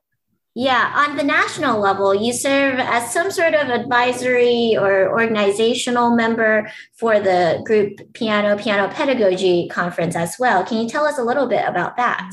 Yeah, 0.56 0.92
on 0.96 1.16
the 1.16 1.24
national 1.24 1.80
level, 1.80 2.16
you 2.16 2.34
serve 2.34 2.80
as 2.80 3.14
some 3.14 3.30
sort 3.30 3.54
of 3.54 3.70
advisory 3.70 4.76
or 4.76 5.12
organizational 5.12 6.16
member 6.16 6.72
for 6.98 7.20
the 7.20 7.62
group 7.64 8.12
Piano 8.14 8.58
Piano 8.58 8.92
Pedagogy 8.92 9.70
Conference 9.70 10.16
as 10.16 10.38
well. 10.40 10.66
Can 10.66 10.82
you 10.82 10.90
tell 10.90 11.06
us 11.06 11.20
a 11.20 11.24
little 11.24 11.48
bit 11.48 11.68
about 11.68 11.98
that? 11.98 12.32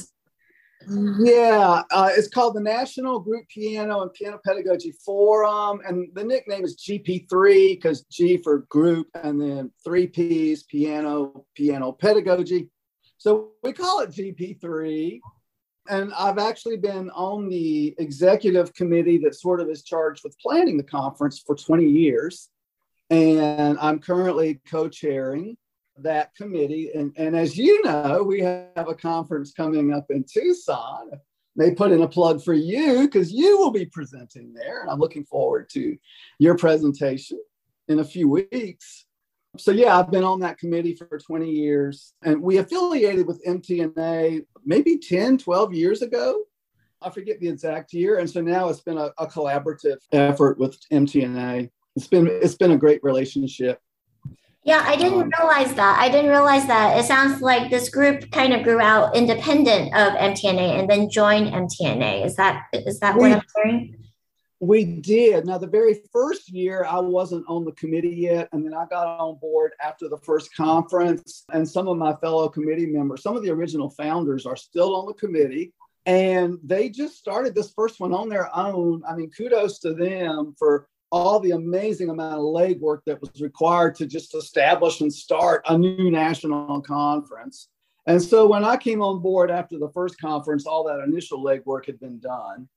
Yeah, 0.89 1.83
uh, 1.91 2.11
it's 2.17 2.29
called 2.29 2.55
the 2.55 2.61
National 2.61 3.19
Group 3.19 3.49
Piano 3.49 4.03
and 4.03 4.13
Piano 4.13 4.39
Pedagogy 4.45 4.93
Forum, 5.05 5.81
and 5.87 6.09
the 6.15 6.23
nickname 6.23 6.65
is 6.65 6.77
GP3 6.77 7.75
because 7.75 8.03
G 8.05 8.37
for 8.37 8.59
group, 8.69 9.09
and 9.15 9.41
then 9.41 9.73
three 9.85 10.07
P's: 10.07 10.63
piano, 10.63 11.45
piano 11.57 11.93
pedagogy. 11.93 12.71
So 13.19 13.53
we 13.63 13.73
call 13.73 14.01
it 14.01 14.11
GP3. 14.11 15.21
And 15.89 16.13
I've 16.15 16.39
actually 16.39 16.77
been 16.77 17.11
on 17.11 17.49
the 17.49 17.95
executive 17.99 18.75
committee 18.75 19.19
that 19.19 19.37
sort 19.37 19.61
of 19.61 19.69
is 19.69 19.85
charged 19.85 20.23
with 20.25 20.37
planning 20.39 20.77
the 20.77 20.83
conference 20.83 21.39
for 21.39 21.55
20 21.55 21.85
years. 21.85 22.49
And 23.11 23.79
I'm 23.81 24.01
currently 24.01 24.61
co 24.69 24.89
chairing 24.89 25.57
that 25.99 26.35
committee. 26.35 26.91
And, 26.95 27.13
and 27.17 27.37
as 27.37 27.57
you 27.57 27.83
know, 27.83 28.23
we 28.23 28.41
have 28.41 28.89
a 28.89 28.95
conference 28.95 29.53
coming 29.53 29.93
up 29.93 30.07
in 30.11 30.25
Tucson. 30.25 31.11
They 31.57 31.73
put 31.73 31.93
in 31.93 32.03
a 32.03 32.09
plug 32.09 32.43
for 32.43 32.53
you 32.53 33.07
because 33.07 33.33
you 33.33 33.59
will 33.59 33.71
be 33.71 33.87
presenting 33.87 34.53
there. 34.53 34.83
And 34.83 34.91
I'm 34.91 34.99
looking 34.99 35.25
forward 35.25 35.71
to 35.71 35.97
your 36.39 36.57
presentation 36.57 37.41
in 37.89 38.01
a 38.01 38.05
few 38.05 38.29
weeks. 38.29 39.07
So, 39.59 39.71
yeah, 39.71 39.99
I've 39.99 40.11
been 40.11 40.25
on 40.25 40.41
that 40.41 40.59
committee 40.59 40.95
for 40.95 41.19
20 41.19 41.51
years. 41.51 42.13
And 42.23 42.43
we 42.43 42.59
affiliated 42.59 43.27
with 43.27 43.43
MTNA 43.47 44.45
maybe 44.67 44.99
10, 44.99 45.39
12 45.39 45.73
years 45.73 46.03
ago. 46.03 46.43
I 47.01 47.11
forget 47.11 47.41
the 47.41 47.49
exact 47.49 47.93
year. 47.93 48.19
And 48.19 48.29
so 48.29 48.41
now 48.41 48.69
it's 48.69 48.81
been 48.81 48.99
a, 48.99 49.13
a 49.19 49.27
collaborative 49.27 49.99
effort 50.13 50.59
with 50.59 50.79
MTNA. 50.91 51.71
It's 51.95 52.07
been 52.07 52.27
it's 52.27 52.55
been 52.55 52.73
a 52.73 52.77
great 52.77 53.03
relationship. 53.03 53.81
Yeah, 54.67 54.83
I 54.85 54.97
didn't 54.97 55.23
um, 55.23 55.31
realize 55.39 55.75
that. 55.75 55.97
I 56.01 56.09
didn't 56.09 56.29
realize 56.29 56.67
that. 56.67 56.99
It 56.99 57.05
sounds 57.05 57.41
like 57.41 57.71
this 57.71 57.89
group 57.89 58.33
kind 58.33 58.53
of 58.53 58.65
grew 58.65 58.81
out 58.81 59.15
independent 59.15 59.95
of 59.95 60.15
MTNA 60.15 60.81
and 60.81 60.91
then 60.91 61.09
joined 61.09 61.53
MTNA. 61.53 62.27
Is 62.27 62.35
that 62.35 62.65
is 62.73 62.99
that 62.99 63.15
we, 63.15 63.21
what 63.21 63.33
I'm 63.33 63.43
hearing? 63.55 63.97
We 64.59 64.85
did. 64.85 65.47
Now, 65.47 65.59
the 65.59 65.69
very 65.69 66.01
first 66.13 66.51
year, 66.51 66.85
I 66.85 66.99
wasn't 66.99 67.45
on 67.47 67.65
the 67.65 67.71
committee 67.73 68.09
yet, 68.09 68.49
and 68.51 68.67
then 68.67 68.75
I 68.75 68.87
got 68.87 69.07
on 69.07 69.37
board 69.37 69.71
after 69.81 70.09
the 70.09 70.19
first 70.19 70.53
conference. 70.57 71.45
And 71.53 71.69
some 71.69 71.87
of 71.87 71.97
my 71.97 72.15
fellow 72.17 72.49
committee 72.49 72.87
members, 72.87 73.23
some 73.23 73.37
of 73.37 73.45
the 73.45 73.51
original 73.51 73.91
founders, 73.91 74.47
are 74.47 74.57
still 74.57 74.97
on 74.97 75.07
the 75.07 75.15
committee, 75.15 75.75
and 76.07 76.59
they 76.65 76.89
just 76.89 77.19
started 77.19 77.55
this 77.55 77.71
first 77.71 78.01
one 78.01 78.13
on 78.13 78.29
their 78.29 78.55
own. 78.57 79.05
I 79.09 79.15
mean, 79.15 79.31
kudos 79.31 79.79
to 79.81 79.95
them 79.95 80.57
for 80.59 80.89
all 81.13 81.41
the 81.41 81.53
amazing 81.53 82.11
amount 82.11 82.35
of 82.35 82.41
legwork 82.41 83.01
that 83.07 83.21
was 83.21 83.41
required 83.41 83.95
to 83.97 84.07
just 84.07 84.35
establish 84.35 85.01
and 85.01 85.13
start 85.13 85.63
a 85.69 85.79
new 85.79 86.11
national 86.11 86.81
conference. 86.83 87.69
And 88.07 88.23
so 88.23 88.47
when 88.47 88.65
I 88.65 88.77
came 88.77 89.03
on 89.03 89.21
board 89.21 89.51
after 89.51 89.79
the 89.79 89.91
first 89.91 90.21
conference, 90.21 90.67
all 90.67 90.85
that 90.85 91.01
initial 91.01 91.43
legwork 91.43 91.87
had 91.87 91.99
been 92.01 92.19
done. 92.19 92.69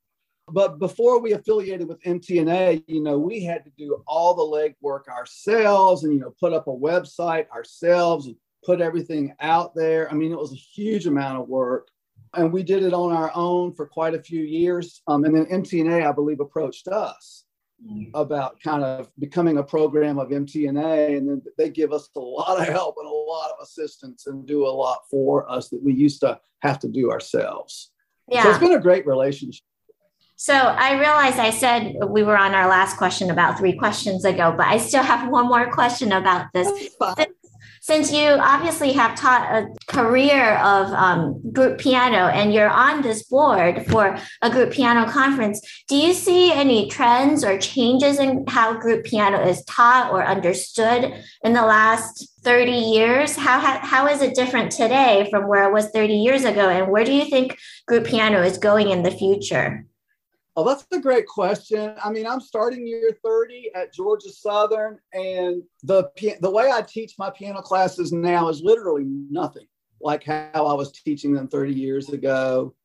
But 0.51 0.79
before 0.79 1.21
we 1.21 1.33
affiliated 1.33 1.87
with 1.87 2.01
MTNA, 2.01 2.83
you 2.87 3.03
know, 3.03 3.19
we 3.19 3.43
had 3.43 3.63
to 3.65 3.71
do 3.77 4.03
all 4.07 4.33
the 4.33 4.41
legwork 4.41 5.07
ourselves 5.07 6.03
and, 6.03 6.13
you 6.13 6.19
know, 6.19 6.33
put 6.39 6.53
up 6.53 6.67
a 6.67 6.71
website 6.71 7.47
ourselves 7.49 8.25
and 8.25 8.35
put 8.65 8.81
everything 8.81 9.35
out 9.39 9.75
there. 9.75 10.09
I 10.09 10.15
mean, 10.15 10.31
it 10.31 10.39
was 10.39 10.51
a 10.51 10.55
huge 10.55 11.05
amount 11.05 11.39
of 11.39 11.47
work. 11.47 11.89
And 12.33 12.51
we 12.51 12.63
did 12.63 12.83
it 12.83 12.93
on 12.93 13.11
our 13.11 13.31
own 13.35 13.73
for 13.73 13.85
quite 13.85 14.15
a 14.15 14.21
few 14.21 14.41
years. 14.41 15.01
Um, 15.07 15.23
and 15.25 15.35
then 15.35 15.45
MTNA, 15.45 16.07
I 16.07 16.11
believe, 16.11 16.39
approached 16.39 16.87
us 16.87 17.45
Mm. 17.79 18.11
about 18.13 18.59
kind 18.59 18.83
of 18.83 19.09
becoming 19.19 19.57
a 19.57 19.63
program 19.63 20.19
of 20.19 20.29
MTNA, 20.29 21.17
and 21.17 21.29
then 21.29 21.41
they 21.57 21.69
give 21.69 21.93
us 21.93 22.09
a 22.13 22.19
lot 22.19 22.59
of 22.59 22.67
help 22.67 22.95
and 22.97 23.07
a 23.07 23.09
lot 23.09 23.51
of 23.51 23.63
assistance 23.63 24.27
and 24.27 24.45
do 24.45 24.65
a 24.65 24.67
lot 24.67 24.99
for 25.09 25.49
us 25.49 25.69
that 25.69 25.81
we 25.81 25.93
used 25.93 26.19
to 26.19 26.37
have 26.59 26.79
to 26.79 26.89
do 26.89 27.09
ourselves. 27.09 27.91
Yeah. 28.27 28.43
So 28.43 28.49
it's 28.49 28.59
been 28.59 28.73
a 28.73 28.81
great 28.81 29.07
relationship. 29.07 29.63
So 30.35 30.53
I 30.53 30.99
realized 30.99 31.39
I 31.39 31.51
said 31.51 31.95
we 32.07 32.23
were 32.23 32.37
on 32.37 32.53
our 32.53 32.67
last 32.67 32.97
question 32.97 33.29
about 33.29 33.57
three 33.57 33.77
questions 33.77 34.25
ago, 34.25 34.53
but 34.55 34.67
I 34.67 34.77
still 34.77 35.03
have 35.03 35.29
one 35.29 35.47
more 35.47 35.71
question 35.71 36.11
about 36.11 36.47
this 36.53 36.67
since 37.89 38.11
you 38.11 38.27
obviously 38.29 38.93
have 38.93 39.15
taught 39.15 39.51
a 39.51 39.67
career 39.87 40.59
of 40.59 40.91
um, 40.91 41.41
group 41.51 41.79
piano 41.79 42.27
and 42.27 42.53
you're 42.53 42.69
on 42.69 43.01
this 43.01 43.23
board 43.23 43.83
for 43.87 44.15
a 44.43 44.49
group 44.51 44.71
piano 44.71 45.09
conference, 45.09 45.59
do 45.87 45.95
you 45.95 46.13
see 46.13 46.53
any 46.53 46.87
trends 46.87 47.43
or 47.43 47.57
changes 47.57 48.19
in 48.19 48.45
how 48.47 48.77
group 48.77 49.05
piano 49.05 49.41
is 49.41 49.65
taught 49.65 50.11
or 50.11 50.23
understood 50.23 51.15
in 51.43 51.53
the 51.53 51.63
last 51.63 52.29
30 52.43 52.71
years? 52.71 53.35
How, 53.35 53.59
how 53.59 54.05
is 54.05 54.21
it 54.21 54.35
different 54.35 54.71
today 54.71 55.27
from 55.31 55.47
where 55.47 55.67
it 55.67 55.73
was 55.73 55.89
30 55.89 56.13
years 56.13 56.45
ago? 56.45 56.69
And 56.69 56.91
where 56.91 57.03
do 57.03 57.11
you 57.11 57.25
think 57.25 57.57
group 57.87 58.05
piano 58.05 58.43
is 58.43 58.59
going 58.59 58.91
in 58.91 59.01
the 59.01 59.09
future? 59.09 59.88
Oh, 60.59 60.65
that's 60.67 60.85
a 60.91 60.99
great 60.99 61.25
question. 61.25 61.93
I 62.03 62.11
mean, 62.11 62.27
I'm 62.27 62.41
starting 62.41 62.85
year 62.85 63.17
30 63.23 63.71
at 63.75 63.93
Georgia 63.93 64.29
Southern, 64.29 64.99
and 65.13 65.63
the 65.83 66.11
the 66.41 66.49
way 66.49 66.69
I 66.69 66.81
teach 66.81 67.13
my 67.17 67.29
piano 67.29 67.61
classes 67.61 68.11
now 68.11 68.49
is 68.49 68.61
literally 68.61 69.05
nothing 69.07 69.67
like 70.01 70.25
how 70.25 70.65
I 70.67 70.73
was 70.73 70.91
teaching 70.91 71.33
them 71.33 71.47
30 71.47 71.73
years 71.73 72.09
ago. 72.09 72.75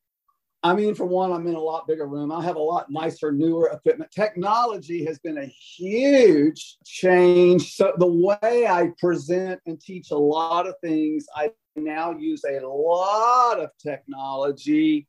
I 0.63 0.73
mean, 0.73 0.95
for 0.95 1.05
one, 1.05 1.33
I'm 1.33 1.49
in 1.49 1.57
a 1.57 1.61
lot 1.61 1.89
bigger 1.89 2.07
room. 2.07 2.31
I 2.31 2.45
have 2.45 2.55
a 2.55 2.61
lot 2.61 2.93
nicer, 2.93 3.33
newer 3.33 3.69
equipment. 3.71 4.13
Technology 4.13 5.05
has 5.07 5.19
been 5.19 5.39
a 5.39 5.47
huge 5.47 6.77
change. 6.87 7.75
So 7.75 7.93
the 7.99 8.07
way 8.07 8.69
I 8.69 8.91
present 9.01 9.61
and 9.67 9.81
teach 9.81 10.13
a 10.13 10.17
lot 10.17 10.69
of 10.69 10.77
things, 10.81 11.27
I 11.35 11.51
now 11.75 12.13
use 12.13 12.45
a 12.45 12.65
lot 12.65 13.59
of 13.59 13.71
technology 13.83 15.09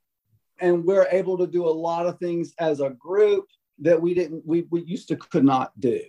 and 0.60 0.84
we're 0.84 1.08
able 1.12 1.38
to 1.38 1.48
do 1.48 1.66
a 1.66 1.70
lot 1.70 2.06
of 2.06 2.20
things 2.20 2.54
as 2.60 2.80
a 2.80 2.92
group 2.92 3.46
that 3.80 4.02
we 4.02 4.14
didn't 4.14 4.46
we, 4.46 4.68
we 4.72 4.82
used 4.84 5.08
to 5.10 5.16
could 5.16 5.44
not 5.44 5.78
do. 5.80 6.02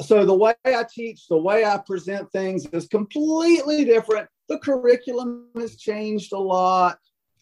So 0.00 0.24
the 0.24 0.34
way 0.34 0.54
i 0.64 0.84
teach 0.88 1.28
the 1.28 1.36
way 1.36 1.64
i 1.64 1.78
present 1.78 2.30
things 2.32 2.66
is 2.66 2.86
completely 2.86 3.84
different. 3.84 4.28
The 4.48 4.58
curriculum 4.58 5.48
has 5.56 5.76
changed 5.76 6.32
a 6.32 6.38
lot 6.38 6.98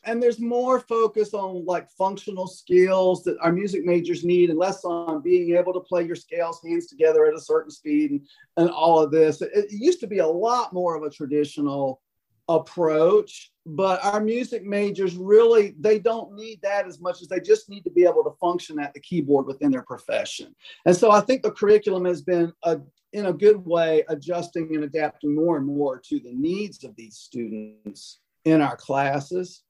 and 0.06 0.22
there's 0.22 0.40
more 0.40 0.80
focus 0.80 1.34
on 1.34 1.64
like 1.66 1.90
functional 1.90 2.46
skills 2.46 3.24
that 3.24 3.36
our 3.40 3.52
music 3.52 3.84
majors 3.84 4.24
need 4.24 4.50
and 4.50 4.58
less 4.58 4.84
on 4.84 5.20
being 5.20 5.56
able 5.56 5.72
to 5.72 5.80
play 5.80 6.04
your 6.04 6.14
scales 6.14 6.60
hands 6.64 6.86
together 6.86 7.26
at 7.26 7.34
a 7.34 7.40
certain 7.40 7.70
speed 7.70 8.12
and, 8.12 8.20
and 8.56 8.70
all 8.70 9.00
of 9.00 9.10
this. 9.10 9.42
It, 9.42 9.50
it 9.52 9.66
used 9.70 10.00
to 10.00 10.06
be 10.06 10.18
a 10.18 10.26
lot 10.26 10.72
more 10.72 10.96
of 10.96 11.02
a 11.02 11.10
traditional 11.10 12.00
approach 12.48 13.50
but 13.66 14.02
our 14.04 14.20
music 14.20 14.64
majors 14.64 15.16
really 15.16 15.74
they 15.80 15.98
don't 15.98 16.32
need 16.32 16.60
that 16.62 16.86
as 16.86 17.00
much 17.00 17.20
as 17.20 17.26
they 17.26 17.40
just 17.40 17.68
need 17.68 17.82
to 17.82 17.90
be 17.90 18.04
able 18.04 18.22
to 18.22 18.36
function 18.40 18.78
at 18.78 18.94
the 18.94 19.00
keyboard 19.00 19.44
within 19.44 19.72
their 19.72 19.82
profession. 19.82 20.54
And 20.86 20.96
so 20.96 21.10
i 21.10 21.20
think 21.20 21.42
the 21.42 21.50
curriculum 21.50 22.04
has 22.04 22.22
been 22.22 22.52
a, 22.62 22.78
in 23.12 23.26
a 23.26 23.32
good 23.32 23.64
way 23.66 24.04
adjusting 24.08 24.72
and 24.74 24.84
adapting 24.84 25.34
more 25.34 25.56
and 25.56 25.66
more 25.66 25.98
to 25.98 26.20
the 26.20 26.32
needs 26.32 26.84
of 26.84 26.94
these 26.96 27.16
students 27.16 28.20
in 28.44 28.62
our 28.62 28.76
classes. 28.76 29.64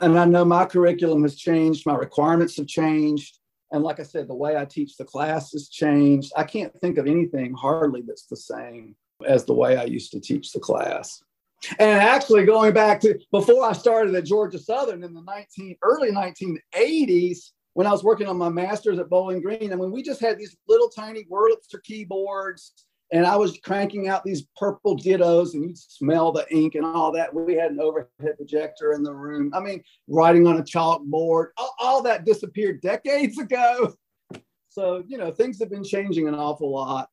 And 0.00 0.18
i 0.18 0.24
know 0.24 0.46
my 0.46 0.64
curriculum 0.64 1.22
has 1.22 1.36
changed 1.36 1.84
my 1.84 1.94
requirements 1.94 2.56
have 2.56 2.66
changed 2.66 3.38
and 3.70 3.84
like 3.84 4.00
i 4.00 4.02
said 4.02 4.28
the 4.28 4.34
way 4.34 4.56
i 4.56 4.64
teach 4.64 4.96
the 4.96 5.04
class 5.04 5.52
has 5.52 5.68
changed. 5.68 6.32
I 6.36 6.44
can't 6.44 6.72
think 6.80 6.96
of 6.96 7.06
anything 7.06 7.52
hardly 7.52 8.00
that's 8.00 8.26
the 8.26 8.36
same 8.36 8.96
as 9.26 9.44
the 9.44 9.54
way 9.54 9.76
i 9.76 9.84
used 9.84 10.10
to 10.12 10.20
teach 10.20 10.52
the 10.52 10.60
class 10.60 11.22
and 11.78 12.00
actually, 12.00 12.44
going 12.44 12.72
back 12.72 13.00
to 13.00 13.18
before 13.30 13.64
I 13.64 13.72
started 13.72 14.14
at 14.14 14.24
Georgia 14.24 14.58
Southern 14.58 15.04
in 15.04 15.14
the 15.14 15.22
19 15.22 15.76
early 15.82 16.10
1980s, 16.10 17.52
when 17.74 17.86
I 17.86 17.92
was 17.92 18.04
working 18.04 18.26
on 18.26 18.36
my 18.36 18.48
master's 18.48 18.98
at 18.98 19.08
Bowling 19.08 19.40
Green, 19.40 19.72
I 19.72 19.76
mean, 19.76 19.92
we 19.92 20.02
just 20.02 20.20
had 20.20 20.38
these 20.38 20.56
little 20.68 20.88
tiny 20.88 21.24
Wurlitzer 21.24 21.82
keyboards, 21.82 22.72
and 23.12 23.26
I 23.26 23.36
was 23.36 23.58
cranking 23.62 24.08
out 24.08 24.24
these 24.24 24.46
purple 24.56 24.96
dittos, 24.96 25.54
and 25.54 25.64
you'd 25.64 25.78
smell 25.78 26.32
the 26.32 26.46
ink 26.54 26.74
and 26.74 26.84
all 26.84 27.12
that. 27.12 27.34
We 27.34 27.54
had 27.54 27.70
an 27.70 27.80
overhead 27.80 28.36
projector 28.36 28.92
in 28.92 29.02
the 29.02 29.12
room. 29.12 29.52
I 29.54 29.60
mean, 29.60 29.82
writing 30.08 30.46
on 30.46 30.58
a 30.58 30.62
chalkboard. 30.62 31.48
All, 31.56 31.74
all 31.78 32.02
that 32.02 32.24
disappeared 32.24 32.80
decades 32.80 33.38
ago. 33.38 33.94
So, 34.70 35.04
you 35.06 35.18
know, 35.18 35.30
things 35.30 35.58
have 35.60 35.70
been 35.70 35.84
changing 35.84 36.28
an 36.28 36.34
awful 36.34 36.72
lot. 36.72 37.10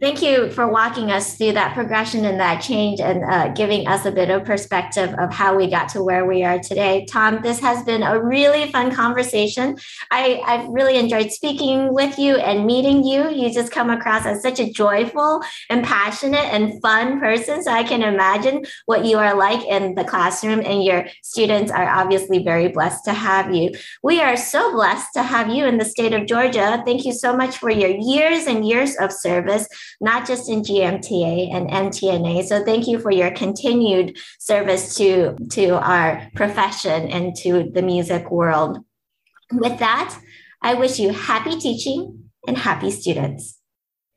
Thank 0.00 0.22
you 0.22 0.50
for 0.50 0.68
walking 0.68 1.10
us 1.10 1.36
through 1.36 1.52
that 1.52 1.74
progression 1.74 2.24
and 2.24 2.38
that 2.38 2.60
change 2.60 3.00
and 3.00 3.24
uh, 3.24 3.48
giving 3.48 3.88
us 3.88 4.06
a 4.06 4.12
bit 4.12 4.30
of 4.30 4.44
perspective 4.44 5.14
of 5.18 5.32
how 5.32 5.56
we 5.56 5.68
got 5.68 5.88
to 5.90 6.02
where 6.02 6.24
we 6.24 6.44
are 6.44 6.58
today. 6.58 7.06
Tom, 7.10 7.40
this 7.42 7.58
has 7.60 7.84
been 7.84 8.02
a 8.02 8.20
really 8.22 8.70
fun 8.70 8.94
conversation. 8.94 9.76
I, 10.10 10.40
I've 10.46 10.68
really 10.68 10.98
enjoyed 10.98 11.32
speaking 11.32 11.92
with 11.92 12.18
you 12.18 12.36
and 12.36 12.66
meeting 12.66 13.04
you. 13.04 13.30
You 13.30 13.52
just 13.52 13.72
come 13.72 13.90
across 13.90 14.26
as 14.26 14.42
such 14.42 14.60
a 14.60 14.70
joyful 14.70 15.42
and 15.70 15.84
passionate 15.84 16.46
and 16.52 16.80
fun 16.82 17.18
person. 17.18 17.62
So 17.62 17.72
I 17.72 17.82
can 17.82 18.02
imagine 18.02 18.64
what 18.86 19.04
you 19.04 19.18
are 19.18 19.34
like 19.34 19.64
in 19.66 19.94
the 19.94 20.04
classroom, 20.04 20.60
and 20.64 20.84
your 20.84 21.06
students 21.22 21.72
are 21.72 21.88
obviously 21.88 22.42
very 22.44 22.68
blessed 22.68 23.04
to 23.06 23.12
have 23.12 23.54
you. 23.54 23.72
We 24.02 24.20
are 24.20 24.36
so 24.36 24.72
blessed 24.72 25.08
to 25.14 25.22
have 25.22 25.48
you 25.48 25.66
in 25.66 25.78
the 25.78 25.84
state 25.84 26.12
of 26.12 26.26
Georgia. 26.26 26.82
Thank 26.84 27.04
you 27.04 27.12
so 27.12 27.36
much 27.36 27.58
for 27.58 27.70
your 27.70 27.90
years 27.90 28.46
and 28.46 28.66
years 28.66 28.96
of 28.96 29.12
service 29.12 29.66
not 30.00 30.26
just 30.26 30.48
in 30.48 30.62
GMTA 30.62 31.54
and 31.54 31.68
MTNA. 31.68 32.44
So 32.44 32.64
thank 32.64 32.86
you 32.86 32.98
for 32.98 33.10
your 33.10 33.30
continued 33.30 34.18
service 34.38 34.94
to, 34.96 35.36
to 35.50 35.78
our 35.78 36.28
profession 36.34 37.08
and 37.08 37.36
to 37.36 37.70
the 37.72 37.82
music 37.82 38.30
world. 38.30 38.78
With 39.52 39.78
that, 39.78 40.18
I 40.62 40.74
wish 40.74 40.98
you 40.98 41.10
happy 41.10 41.58
teaching 41.58 42.30
and 42.46 42.56
happy 42.56 42.90
students. 42.90 43.57